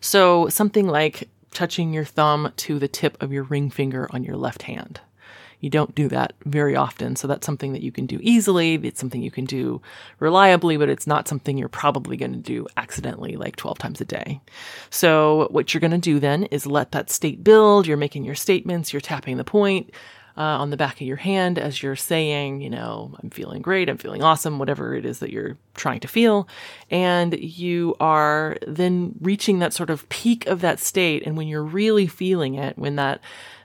So, 0.00 0.48
something 0.48 0.86
like 0.86 1.28
touching 1.52 1.92
your 1.92 2.04
thumb 2.04 2.52
to 2.56 2.78
the 2.78 2.88
tip 2.88 3.20
of 3.22 3.32
your 3.32 3.44
ring 3.44 3.70
finger 3.70 4.08
on 4.10 4.24
your 4.24 4.36
left 4.36 4.62
hand. 4.62 5.00
You 5.60 5.70
don't 5.70 5.94
do 5.94 6.08
that 6.08 6.34
very 6.44 6.76
often. 6.76 7.16
So 7.16 7.26
that's 7.26 7.46
something 7.46 7.72
that 7.72 7.82
you 7.82 7.90
can 7.90 8.06
do 8.06 8.18
easily. 8.22 8.74
It's 8.74 9.00
something 9.00 9.22
you 9.22 9.30
can 9.30 9.44
do 9.44 9.80
reliably, 10.20 10.76
but 10.76 10.88
it's 10.88 11.06
not 11.06 11.26
something 11.26 11.58
you're 11.58 11.68
probably 11.68 12.16
going 12.16 12.32
to 12.32 12.38
do 12.38 12.66
accidentally 12.76 13.36
like 13.36 13.56
12 13.56 13.78
times 13.78 14.00
a 14.00 14.04
day. 14.04 14.40
So 14.90 15.48
what 15.50 15.74
you're 15.74 15.80
going 15.80 15.90
to 15.90 15.98
do 15.98 16.20
then 16.20 16.44
is 16.44 16.66
let 16.66 16.92
that 16.92 17.10
state 17.10 17.42
build. 17.42 17.86
You're 17.86 17.96
making 17.96 18.24
your 18.24 18.34
statements, 18.34 18.92
you're 18.92 19.00
tapping 19.00 19.36
the 19.36 19.44
point. 19.44 19.92
Uh, 20.36 20.56
on 20.60 20.70
the 20.70 20.76
back 20.76 20.94
of 20.94 21.00
your 21.00 21.16
hand 21.16 21.58
as 21.58 21.82
you're 21.82 21.96
saying, 21.96 22.60
you 22.60 22.70
know, 22.70 23.12
I'm 23.20 23.28
feeling 23.28 23.60
great, 23.60 23.88
I'm 23.88 23.98
feeling 23.98 24.22
awesome, 24.22 24.60
whatever 24.60 24.94
it 24.94 25.04
is 25.04 25.18
that 25.18 25.32
you're 25.32 25.58
trying 25.74 25.98
to 25.98 26.06
feel. 26.06 26.46
And 26.92 27.36
you 27.36 27.96
are 27.98 28.56
then 28.64 29.16
reaching 29.20 29.58
that 29.58 29.72
sort 29.72 29.90
of 29.90 30.08
peak 30.10 30.46
of 30.46 30.60
that 30.60 30.78
state. 30.78 31.24
And 31.26 31.36
when 31.36 31.48
you're 31.48 31.64
really 31.64 32.06
feeling 32.06 32.54
it, 32.54 32.78
when 32.78 32.94
that 32.94 33.20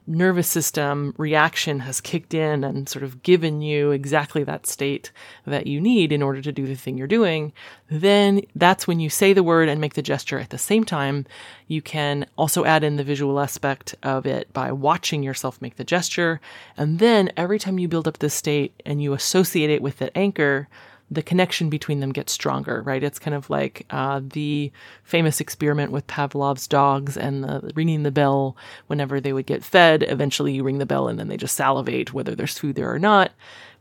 nervous 0.06 0.48
system 0.48 1.14
reaction 1.18 1.80
has 1.80 2.02
kicked 2.02 2.34
in 2.34 2.64
and 2.64 2.90
sort 2.90 3.04
of 3.04 3.24
given 3.24 3.62
you 3.62 3.92
exactly 3.92 4.44
that 4.44 4.68
state 4.68 5.12
that 5.46 5.68
you 5.68 5.80
need 5.80 6.12
in 6.12 6.22
order 6.22 6.42
to 6.42 6.52
do 6.52 6.68
the 6.68 6.76
thing 6.76 6.98
you're 6.98 7.08
doing, 7.08 7.54
then 7.90 8.42
that's 8.56 8.88
when 8.88 9.00
you 9.00 9.10
say 9.10 9.34
the 9.34 9.44
word 9.44 9.70
and 9.70 9.80
make 9.80 9.94
the 9.94 10.02
gesture 10.02 10.40
at 10.40 10.50
the 10.50 10.58
same 10.58 10.84
time. 10.84 11.26
You 11.68 11.82
can 11.82 12.26
also 12.38 12.66
add 12.66 12.84
in 12.84 12.98
the 12.98 13.04
visual 13.04 13.40
aspect 13.40 13.96
of 14.04 14.26
it 14.26 14.52
by 14.54 14.72
watching 14.72 15.24
yourself 15.24 15.62
make 15.62 15.78
the 15.78 15.84
gesture. 15.84 16.42
And 16.78 17.00
then 17.00 17.32
every 17.38 17.60
time 17.60 17.80
you 17.80 17.88
build 17.88 18.08
up 18.08 18.20
this 18.20 18.34
state 18.34 18.74
and 18.86 19.02
you 19.02 19.14
associate 19.14 19.70
it 19.70 19.82
with 19.82 20.00
the 20.00 20.16
anchor, 20.18 20.68
the 21.14 21.24
connection 21.24 21.70
between 21.70 22.00
them 22.00 22.12
gets 22.12 22.34
stronger, 22.34 22.82
right? 22.82 23.04
It's 23.04 23.20
kind 23.20 23.36
of 23.36 23.50
like 23.50 23.86
uh, 23.90 24.22
the 24.24 24.72
famous 25.04 25.40
experiment 25.40 25.92
with 25.92 26.08
Pavlov's 26.08 26.68
dogs 26.68 27.18
and 27.18 27.44
the 27.44 27.72
ringing 27.76 28.04
the 28.04 28.12
bell 28.12 28.58
whenever 28.88 29.20
they 29.20 29.34
would 29.34 29.46
get 29.46 29.64
fed. 29.64 30.04
Eventually, 30.04 30.54
you 30.54 30.64
ring 30.64 30.80
the 30.80 30.86
bell 30.86 31.08
and 31.08 31.20
then 31.20 31.28
they 31.28 31.38
just 31.38 31.56
salivate, 31.56 32.14
whether 32.14 32.36
there's 32.36 32.58
food 32.58 32.76
there 32.76 32.92
or 32.92 33.00
not. 33.00 33.32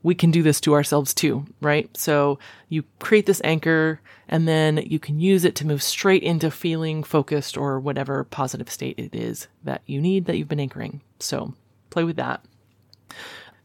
We 0.03 0.15
can 0.15 0.33
do 0.33 0.43
this 0.43 0.61
to 0.63 0.75
ourselves 0.75 1.15
too, 1.15 1.45
right? 1.61 1.89
So 1.97 2.39
you 2.69 2.85
create 2.99 3.27
this 3.27 3.41
anchor 3.45 4.01
and 4.29 4.49
then 4.49 4.79
you 4.79 4.99
can 4.99 5.21
use 5.21 5.45
it 5.45 5.55
to 5.57 5.67
move 5.67 5.83
straight 5.83 6.23
into 6.25 6.51
feeling 6.51 7.05
focused 7.05 7.57
or 7.57 7.79
whatever 7.79 8.25
positive 8.25 8.71
state 8.71 8.99
it 8.99 9.15
is 9.15 9.47
that 9.63 9.83
you 9.87 10.01
need 10.01 10.25
that 10.27 10.37
you've 10.37 10.49
been 10.49 10.59
anchoring. 10.59 11.03
So 11.21 11.55
play 11.91 12.03
with 12.03 12.17
that. 12.17 12.45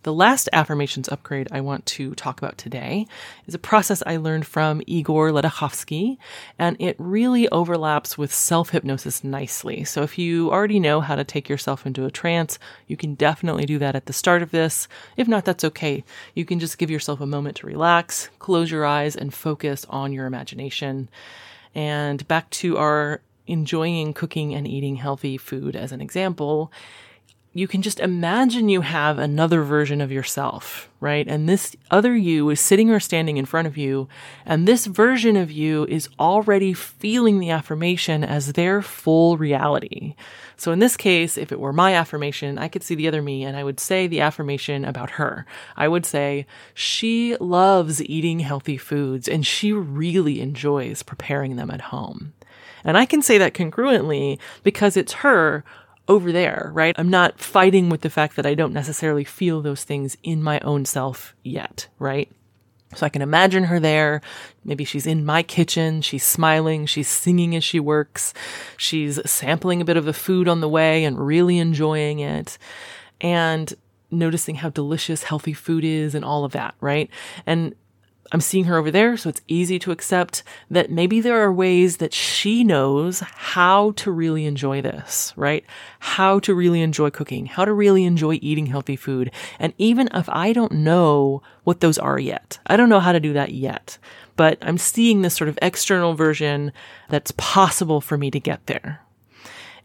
The 0.08 0.13
last 0.13 0.48
affirmations 0.54 1.10
upgrade 1.10 1.50
I 1.52 1.60
want 1.60 1.86
to 1.88 2.15
talk 2.15 2.38
about 2.38 2.58
today 2.58 3.08
is 3.46 3.54
a 3.54 3.60
process 3.60 4.02
I 4.08 4.15
learned 4.15 4.48
from 4.48 4.82
Igor 4.88 5.32
Ledochowski, 5.32 6.17
and 6.58 6.78
it 6.80 6.96
really 6.98 7.50
overlaps 7.50 8.17
with 8.17 8.32
self 8.32 8.70
hypnosis 8.70 9.22
nicely. 9.22 9.84
So 9.84 10.04
if 10.04 10.17
you 10.17 10.50
already 10.50 10.80
know 10.80 11.02
how 11.02 11.15
to 11.17 11.26
take 11.26 11.50
yourself 11.50 11.86
into 11.86 12.06
a 12.06 12.10
trance, 12.10 12.58
you 12.88 12.96
can 12.96 13.15
definitely 13.15 13.65
do 13.65 13.78
that 13.80 13.98
at 13.98 14.06
the 14.06 14.13
start 14.13 14.41
of 14.41 14.52
this. 14.52 14.88
If 15.17 15.28
not, 15.28 15.43
that's 15.43 15.65
okay. 15.65 16.06
You 16.34 16.46
can 16.46 16.62
just 16.62 16.78
give 16.78 16.89
yourself 16.89 17.20
a 17.20 17.26
moment 17.26 17.58
to 17.58 17.67
relax, 17.67 18.30
close 18.39 18.72
your 18.72 18.86
eyes, 18.86 19.13
and 19.13 19.34
focus 19.34 19.86
on 19.89 20.13
your 20.13 20.26
imagination. 20.26 21.10
And 21.76 22.26
back 22.30 22.50
to 22.52 22.78
our 22.78 23.20
enjoying 23.46 24.13
cooking 24.13 24.56
and 24.56 24.65
eating 24.65 24.96
healthy 24.96 25.38
food 25.38 25.76
as 25.76 25.91
an 25.91 26.00
example 26.00 26.72
you 27.58 27.67
can 27.67 27.82
just 27.82 28.00
imagine 28.00 28.70
you 28.70 28.82
have 28.82 29.17
another 29.17 29.63
version 29.63 30.00
of 30.00 30.12
yourself, 30.12 30.91
right? 31.00 31.28
And 31.28 31.50
this 31.50 31.76
other 31.89 32.15
you 32.15 32.48
is 32.52 32.62
sitting 32.62 32.91
or 32.91 33.00
standing 33.00 33.38
in 33.38 33.46
front 33.46 33.67
of 33.67 33.76
you. 33.76 34.08
And 34.46 34.67
this 34.67 34.86
version 34.86 35.36
of 35.36 35.52
you 35.52 35.86
is 35.86 36.08
already 36.20 36.74
feeling 36.74 37.39
the 37.39 37.50
affirmation 37.50 38.24
as 38.24 38.54
their 38.54 38.84
full 38.84 39.38
reality. 39.38 40.13
So 40.56 40.72
in 40.72 40.78
this 40.78 40.96
case, 40.96 41.36
if 41.36 41.52
it 41.52 41.60
were 41.60 41.74
my 41.74 41.96
affirmation, 41.96 42.60
I 42.60 42.67
could 42.67 42.84
see 42.84 42.93
the 42.93 43.08
other 43.08 43.24
me 43.24 43.43
and 43.43 43.58
I 43.58 43.63
would 43.63 43.80
say 43.80 44.06
the 44.06 44.22
affirmation 44.22 44.86
about 44.86 45.12
her. 45.12 45.48
I 45.76 45.88
would 45.88 46.06
say, 46.06 46.46
she 46.76 47.36
loves 47.38 48.04
eating 48.04 48.41
healthy 48.41 48.78
foods 48.78 49.28
and 49.28 49.43
she 49.43 49.74
really 49.74 50.41
enjoys 50.41 51.02
preparing 51.02 51.56
them 51.56 51.72
at 51.72 51.82
home. 51.82 52.34
And 52.84 53.00
I 53.00 53.08
can 53.08 53.24
say 53.24 53.39
that 53.39 53.56
congruently 53.56 54.38
because 54.62 54.96
it's 54.96 55.13
her 55.13 55.63
over 56.08 56.32
there, 56.32 56.72
right? 56.74 56.96
I'm 56.98 57.10
not 57.10 57.39
fighting 57.39 57.89
with 57.89 58.02
the 58.02 58.10
fact 58.10 58.36
that 58.36 58.46
I 58.46 58.54
don't 58.54 58.74
necessarily 58.74 59.24
feel 59.24 59.62
those 59.62 59.84
things 59.84 60.17
in 60.24 60.41
my 60.41 60.60
own 60.62 60.86
self 60.86 61.36
yet, 61.43 61.88
right? 62.00 62.32
So 62.96 63.06
I 63.06 63.10
can 63.10 63.22
imagine 63.22 63.65
her 63.65 63.80
there. 63.80 64.22
Maybe 64.63 64.86
she's 64.86 65.06
in 65.06 65.26
my 65.26 65.43
kitchen. 65.43 66.02
She's 66.02 66.24
smiling. 66.24 66.86
She's 66.86 67.10
singing 67.10 67.56
as 67.56 67.63
she 67.63 67.80
works. 67.80 68.34
She's 68.78 69.20
sampling 69.30 69.82
a 69.82 69.86
bit 69.86 69.98
of 69.98 70.06
the 70.06 70.13
food 70.13 70.48
on 70.48 70.62
the 70.62 70.70
way 70.70 71.04
and 71.04 71.20
really 71.20 71.60
enjoying 71.60 72.20
it. 72.20 72.58
And 73.20 73.74
noticing 74.10 74.56
how 74.56 74.70
delicious 74.70 75.24
healthy 75.24 75.54
food 75.54 75.84
is 75.84 76.15
and 76.15 76.24
all 76.24 76.46
of 76.46 76.54
that, 76.54 76.76
right? 76.80 77.10
And 77.46 77.76
I'm 78.31 78.41
seeing 78.41 78.65
her 78.65 78.77
over 78.77 78.91
there, 78.91 79.15
so 79.15 79.29
it's 79.29 79.41
easy 79.47 79.79
to 79.79 79.91
accept 79.91 80.43
that 80.69 80.91
maybe 80.91 81.21
there 81.21 81.41
are 81.41 81.51
ways 81.51 81.97
that 81.97 82.13
she 82.13 82.63
knows 82.63 83.21
how 83.21 83.91
to 83.91 84.11
really 84.11 84.45
enjoy 84.45 84.81
this, 84.81 85.33
right? 85.35 85.65
How 85.99 86.39
to 86.39 86.53
really 86.53 86.81
enjoy 86.81 87.09
cooking, 87.09 87.45
how 87.45 87.63
to 87.65 87.73
really 87.73 88.03
enjoy 88.03 88.39
eating 88.41 88.65
healthy 88.65 88.95
food. 88.95 89.31
And 89.59 89.73
even 89.77 90.09
if 90.13 90.27
I 90.29 90.51
don't 90.51 90.73
know 90.73 91.41
what 91.63 91.79
those 91.79 91.97
are 91.97 92.19
yet, 92.19 92.59
I 92.67 92.75
don't 92.75 92.89
know 92.89 92.99
how 92.99 93.13
to 93.13 93.19
do 93.19 93.33
that 93.33 93.53
yet, 93.53 93.97
but 94.35 94.57
I'm 94.61 94.77
seeing 94.77 95.21
this 95.21 95.35
sort 95.35 95.49
of 95.49 95.57
external 95.61 96.13
version 96.13 96.73
that's 97.09 97.31
possible 97.37 98.01
for 98.01 98.17
me 98.17 98.29
to 98.31 98.39
get 98.39 98.65
there, 98.67 99.01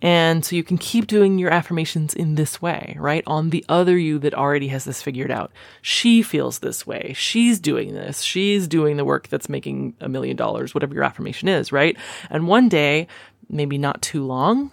and 0.03 0.45
so 0.45 0.57
you 0.57 0.65
can 0.65 0.79
keep 0.79 1.07
doing 1.07 1.39
your 1.39 1.51
affirmations 1.51 2.13
in 2.13 2.35
this 2.35 2.61
way, 2.61 2.97
right? 2.99 3.23
On 3.25 3.51
the 3.51 3.65
other 3.69 3.97
you 3.97 4.19
that 4.19 4.35
already 4.35 4.67
has 4.69 4.85
this 4.85 5.01
figured 5.01 5.31
out. 5.31 5.53
She 5.81 6.23
feels 6.23 6.59
this 6.59 6.85
way. 6.85 7.15
She's 7.17 7.61
doing 7.61 7.95
this. 7.95 8.23
She's 8.23 8.67
doing 8.67 8.97
the 8.97 9.05
work 9.05 9.29
that's 9.29 9.49
making 9.49 9.95
a 10.01 10.09
million 10.09 10.37
dollars, 10.37 10.75
whatever 10.75 10.93
your 10.93 11.05
affirmation 11.05 11.47
is, 11.49 11.71
right? 11.71 11.97
And 12.31 12.49
one 12.49 12.69
day, 12.69 13.07
maybe 13.49 13.79
not 13.79 14.03
too 14.03 14.25
long, 14.27 14.73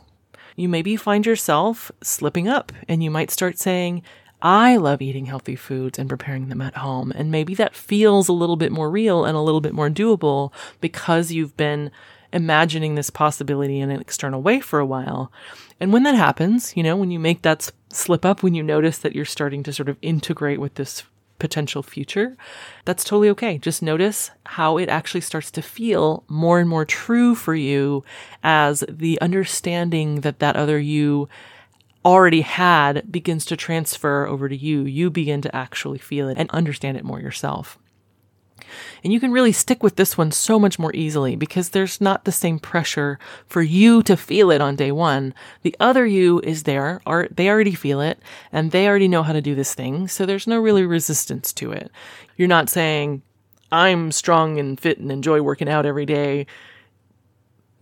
you 0.56 0.68
maybe 0.68 0.96
find 0.96 1.24
yourself 1.28 1.92
slipping 2.02 2.48
up 2.48 2.72
and 2.88 3.04
you 3.04 3.12
might 3.12 3.30
start 3.30 3.60
saying, 3.60 4.02
I 4.42 4.78
love 4.78 5.00
eating 5.00 5.28
healthy 5.28 5.56
foods 5.56 6.00
and 6.00 6.10
preparing 6.10 6.50
them 6.50 6.62
at 6.62 6.78
home. 6.78 7.12
And 7.14 7.30
maybe 7.30 7.54
that 7.56 7.76
feels 7.76 8.30
a 8.30 8.34
little 8.34 8.56
bit 8.56 8.72
more 8.72 8.90
real 8.90 9.26
and 9.26 9.38
a 9.38 9.42
little 9.42 9.62
bit 9.62 9.74
more 9.74 9.90
doable 9.90 10.52
because 10.82 11.32
you've 11.32 11.56
been 11.56 11.92
imagining 12.34 12.96
this 12.96 13.10
possibility 13.10 13.80
in 13.80 13.90
an 13.90 14.02
external 14.02 14.42
way 14.42 14.60
for 14.60 14.80
a 14.80 14.86
while. 14.86 15.32
And 15.80 15.94
when 15.94 16.04
that 16.04 16.16
happens, 16.16 16.76
you 16.76 16.84
know, 16.84 16.96
when 16.96 17.12
you 17.12 17.20
make 17.20 17.42
that 17.42 17.70
slip 17.90 18.26
up, 18.26 18.44
when 18.44 18.54
you 18.54 18.64
notice 18.64 18.98
that 19.00 19.16
you're 19.16 19.26
starting 19.26 19.64
to 19.64 19.74
sort 19.74 19.90
of 19.90 19.98
integrate 20.02 20.60
with 20.60 20.76
this 20.76 21.04
potential 21.40 21.82
future, 21.82 22.36
that's 22.86 23.04
totally 23.04 23.30
okay. 23.30 23.58
Just 23.58 23.82
notice 23.82 24.32
how 24.46 24.78
it 24.78 24.90
actually 24.90 25.22
starts 25.22 25.50
to 25.52 25.62
feel 25.62 26.24
more 26.28 26.60
and 26.60 26.70
more 26.70 26.86
true 26.86 27.34
for 27.34 27.56
you 27.56 28.04
as 28.44 28.84
the 28.88 29.20
understanding 29.22 30.22
that 30.22 30.40
that 30.40 30.56
other 30.56 30.78
you 30.78 31.30
already 32.06 32.42
had 32.42 33.12
begins 33.12 33.46
to 33.46 33.58
transfer 33.58 34.26
over 34.26 34.48
to 34.50 34.56
you. 34.56 34.84
You 34.84 35.10
begin 35.10 35.42
to 35.42 35.56
actually 35.56 35.98
feel 35.98 36.30
it 36.30 36.38
and 36.38 36.50
understand 36.52 36.98
it 36.98 37.04
more 37.06 37.20
yourself. 37.20 37.78
And 39.04 39.14
you 39.14 39.20
can 39.20 39.32
really 39.32 39.52
stick 39.52 39.84
with 39.84 39.96
this 39.96 40.18
one 40.18 40.32
so 40.32 40.60
much 40.60 40.80
more 40.80 40.96
easily 40.96 41.36
because 41.36 41.70
there's 41.70 42.00
not 42.02 42.26
the 42.26 42.32
same 42.32 42.60
pressure 42.60 43.20
for 43.48 43.62
you 43.62 44.04
to 44.04 44.18
feel 44.18 44.52
it 44.52 44.62
on 44.62 44.76
day 44.76 44.92
one. 44.92 45.34
The 45.62 45.76
other 45.80 46.06
you 46.06 46.40
is 46.44 46.64
there, 46.64 47.02
or 47.06 47.28
they 47.32 47.50
already 47.50 47.76
feel 47.76 48.02
it 48.02 48.20
and 48.52 48.72
they 48.72 48.88
already 48.88 49.08
know 49.08 49.24
how 49.24 49.34
to 49.34 49.42
do 49.42 49.56
this 49.56 49.74
thing. 49.74 50.08
So 50.08 50.26
there's 50.26 50.48
no 50.48 50.60
really 50.60 50.86
resistance 50.86 51.54
to 51.54 51.72
it. 51.72 51.92
You're 52.38 52.48
not 52.48 52.70
saying, 52.70 53.22
I'm 53.72 54.12
strong 54.12 54.60
and 54.60 54.80
fit 54.80 55.00
and 55.00 55.12
enjoy 55.12 55.42
working 55.42 55.70
out 55.70 55.86
every 55.86 56.06
day. 56.06 56.48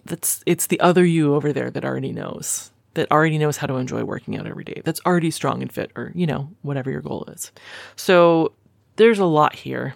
That's, 0.06 0.42
it's 0.46 0.68
the 0.68 0.80
other 0.80 1.06
you 1.06 1.36
over 1.36 1.54
there 1.54 1.72
that 1.72 1.86
already 1.86 2.12
knows 2.12 2.72
that 2.98 3.12
already 3.12 3.38
knows 3.38 3.58
how 3.58 3.68
to 3.68 3.76
enjoy 3.76 4.04
working 4.04 4.36
out 4.38 4.48
every 4.48 4.63
day, 4.63 4.82
that's 4.84 5.00
already 5.06 5.30
strong 5.30 5.62
and 5.62 5.72
fit, 5.72 5.92
or, 5.96 6.12
you 6.16 6.26
know, 6.26 6.50
whatever 6.63 6.90
your 6.90 7.02
goal 7.02 7.26
is. 7.32 7.52
So 7.96 8.54
there's 8.96 9.20
a 9.20 9.26
lot 9.26 9.56
here 9.56 9.94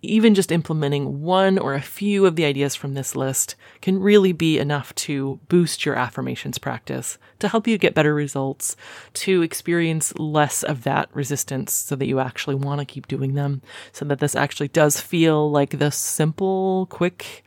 even 0.00 0.34
just 0.34 0.52
implementing 0.52 1.22
one 1.22 1.58
or 1.58 1.74
a 1.74 1.80
few 1.80 2.24
of 2.24 2.36
the 2.36 2.44
ideas 2.44 2.74
from 2.74 2.94
this 2.94 3.16
list 3.16 3.56
can 3.80 3.98
really 3.98 4.32
be 4.32 4.58
enough 4.58 4.94
to 4.94 5.40
boost 5.48 5.84
your 5.84 5.96
affirmations 5.96 6.58
practice, 6.58 7.18
to 7.40 7.48
help 7.48 7.66
you 7.66 7.76
get 7.78 7.94
better 7.94 8.14
results, 8.14 8.76
to 9.12 9.42
experience 9.42 10.16
less 10.16 10.62
of 10.62 10.84
that 10.84 11.08
resistance 11.12 11.72
so 11.72 11.96
that 11.96 12.06
you 12.06 12.20
actually 12.20 12.54
want 12.54 12.78
to 12.78 12.84
keep 12.84 13.08
doing 13.08 13.34
them, 13.34 13.60
so 13.92 14.04
that 14.04 14.20
this 14.20 14.36
actually 14.36 14.68
does 14.68 15.00
feel 15.00 15.50
like 15.50 15.78
the 15.78 15.90
simple, 15.90 16.86
quick, 16.86 17.44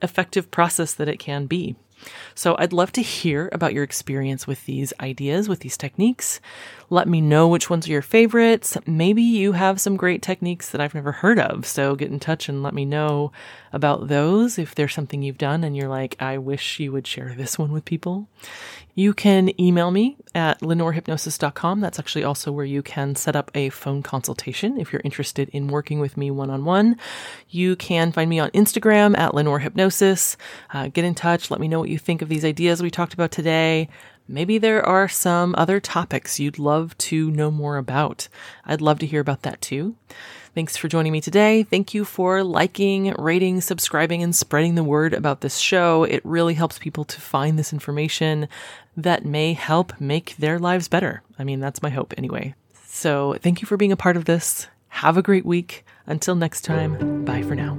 effective 0.00 0.50
process 0.50 0.94
that 0.94 1.08
it 1.08 1.18
can 1.18 1.46
be. 1.46 1.74
So 2.34 2.56
I'd 2.58 2.72
love 2.72 2.92
to 2.92 3.02
hear 3.02 3.48
about 3.52 3.74
your 3.74 3.84
experience 3.84 4.46
with 4.46 4.64
these 4.64 4.92
ideas, 5.00 5.48
with 5.48 5.60
these 5.60 5.76
techniques. 5.76 6.40
Let 6.92 7.06
me 7.06 7.20
know 7.20 7.46
which 7.46 7.70
ones 7.70 7.86
are 7.86 7.92
your 7.92 8.02
favorites. 8.02 8.76
Maybe 8.84 9.22
you 9.22 9.52
have 9.52 9.80
some 9.80 9.96
great 9.96 10.22
techniques 10.22 10.70
that 10.70 10.80
I've 10.80 10.94
never 10.94 11.12
heard 11.12 11.38
of. 11.38 11.64
So 11.64 11.94
get 11.94 12.10
in 12.10 12.18
touch 12.18 12.48
and 12.48 12.64
let 12.64 12.74
me 12.74 12.84
know 12.84 13.30
about 13.72 14.08
those. 14.08 14.58
If 14.58 14.74
there's 14.74 14.92
something 14.92 15.22
you've 15.22 15.38
done 15.38 15.62
and 15.62 15.76
you're 15.76 15.88
like, 15.88 16.16
I 16.20 16.38
wish 16.38 16.80
you 16.80 16.90
would 16.90 17.06
share 17.06 17.32
this 17.36 17.56
one 17.56 17.70
with 17.70 17.84
people. 17.84 18.28
You 18.94 19.14
can 19.14 19.58
email 19.60 19.92
me 19.92 20.16
at 20.34 20.60
lenorehypnosis.com. 20.60 21.80
That's 21.80 22.00
actually 22.00 22.24
also 22.24 22.50
where 22.50 22.64
you 22.64 22.82
can 22.82 23.14
set 23.14 23.36
up 23.36 23.50
a 23.54 23.70
phone 23.70 24.02
consultation 24.02 24.80
if 24.80 24.92
you're 24.92 25.02
interested 25.04 25.48
in 25.50 25.68
working 25.68 26.00
with 26.00 26.16
me 26.16 26.30
one 26.30 26.50
on 26.50 26.64
one. 26.64 26.96
You 27.48 27.76
can 27.76 28.10
find 28.10 28.28
me 28.28 28.40
on 28.40 28.50
Instagram 28.50 29.16
at 29.16 29.32
Lenore 29.32 29.60
Hypnosis. 29.60 30.36
Uh, 30.74 30.88
get 30.88 31.04
in 31.04 31.14
touch. 31.14 31.50
Let 31.50 31.60
me 31.60 31.68
know 31.68 31.78
what 31.78 31.88
you 31.88 31.98
think 31.98 32.20
of 32.20 32.28
these 32.28 32.44
ideas 32.44 32.82
we 32.82 32.90
talked 32.90 33.14
about 33.14 33.30
today. 33.30 33.88
Maybe 34.30 34.58
there 34.58 34.86
are 34.86 35.08
some 35.08 35.56
other 35.58 35.80
topics 35.80 36.38
you'd 36.38 36.58
love 36.58 36.96
to 36.98 37.32
know 37.32 37.50
more 37.50 37.78
about. 37.78 38.28
I'd 38.64 38.80
love 38.80 39.00
to 39.00 39.06
hear 39.06 39.20
about 39.20 39.42
that 39.42 39.60
too. 39.60 39.96
Thanks 40.54 40.76
for 40.76 40.86
joining 40.86 41.10
me 41.10 41.20
today. 41.20 41.64
Thank 41.64 41.94
you 41.94 42.04
for 42.04 42.44
liking, 42.44 43.12
rating, 43.18 43.60
subscribing, 43.60 44.22
and 44.22 44.34
spreading 44.34 44.76
the 44.76 44.84
word 44.84 45.14
about 45.14 45.40
this 45.40 45.58
show. 45.58 46.04
It 46.04 46.24
really 46.24 46.54
helps 46.54 46.78
people 46.78 47.04
to 47.06 47.20
find 47.20 47.58
this 47.58 47.72
information 47.72 48.48
that 48.96 49.24
may 49.24 49.52
help 49.52 50.00
make 50.00 50.36
their 50.36 50.60
lives 50.60 50.86
better. 50.86 51.22
I 51.36 51.44
mean, 51.44 51.58
that's 51.58 51.82
my 51.82 51.90
hope 51.90 52.14
anyway. 52.16 52.54
So 52.86 53.36
thank 53.40 53.60
you 53.60 53.66
for 53.66 53.76
being 53.76 53.92
a 53.92 53.96
part 53.96 54.16
of 54.16 54.26
this. 54.26 54.68
Have 54.88 55.16
a 55.16 55.22
great 55.22 55.46
week. 55.46 55.84
Until 56.06 56.36
next 56.36 56.62
time, 56.62 57.24
bye 57.24 57.42
for 57.42 57.54
now. 57.54 57.78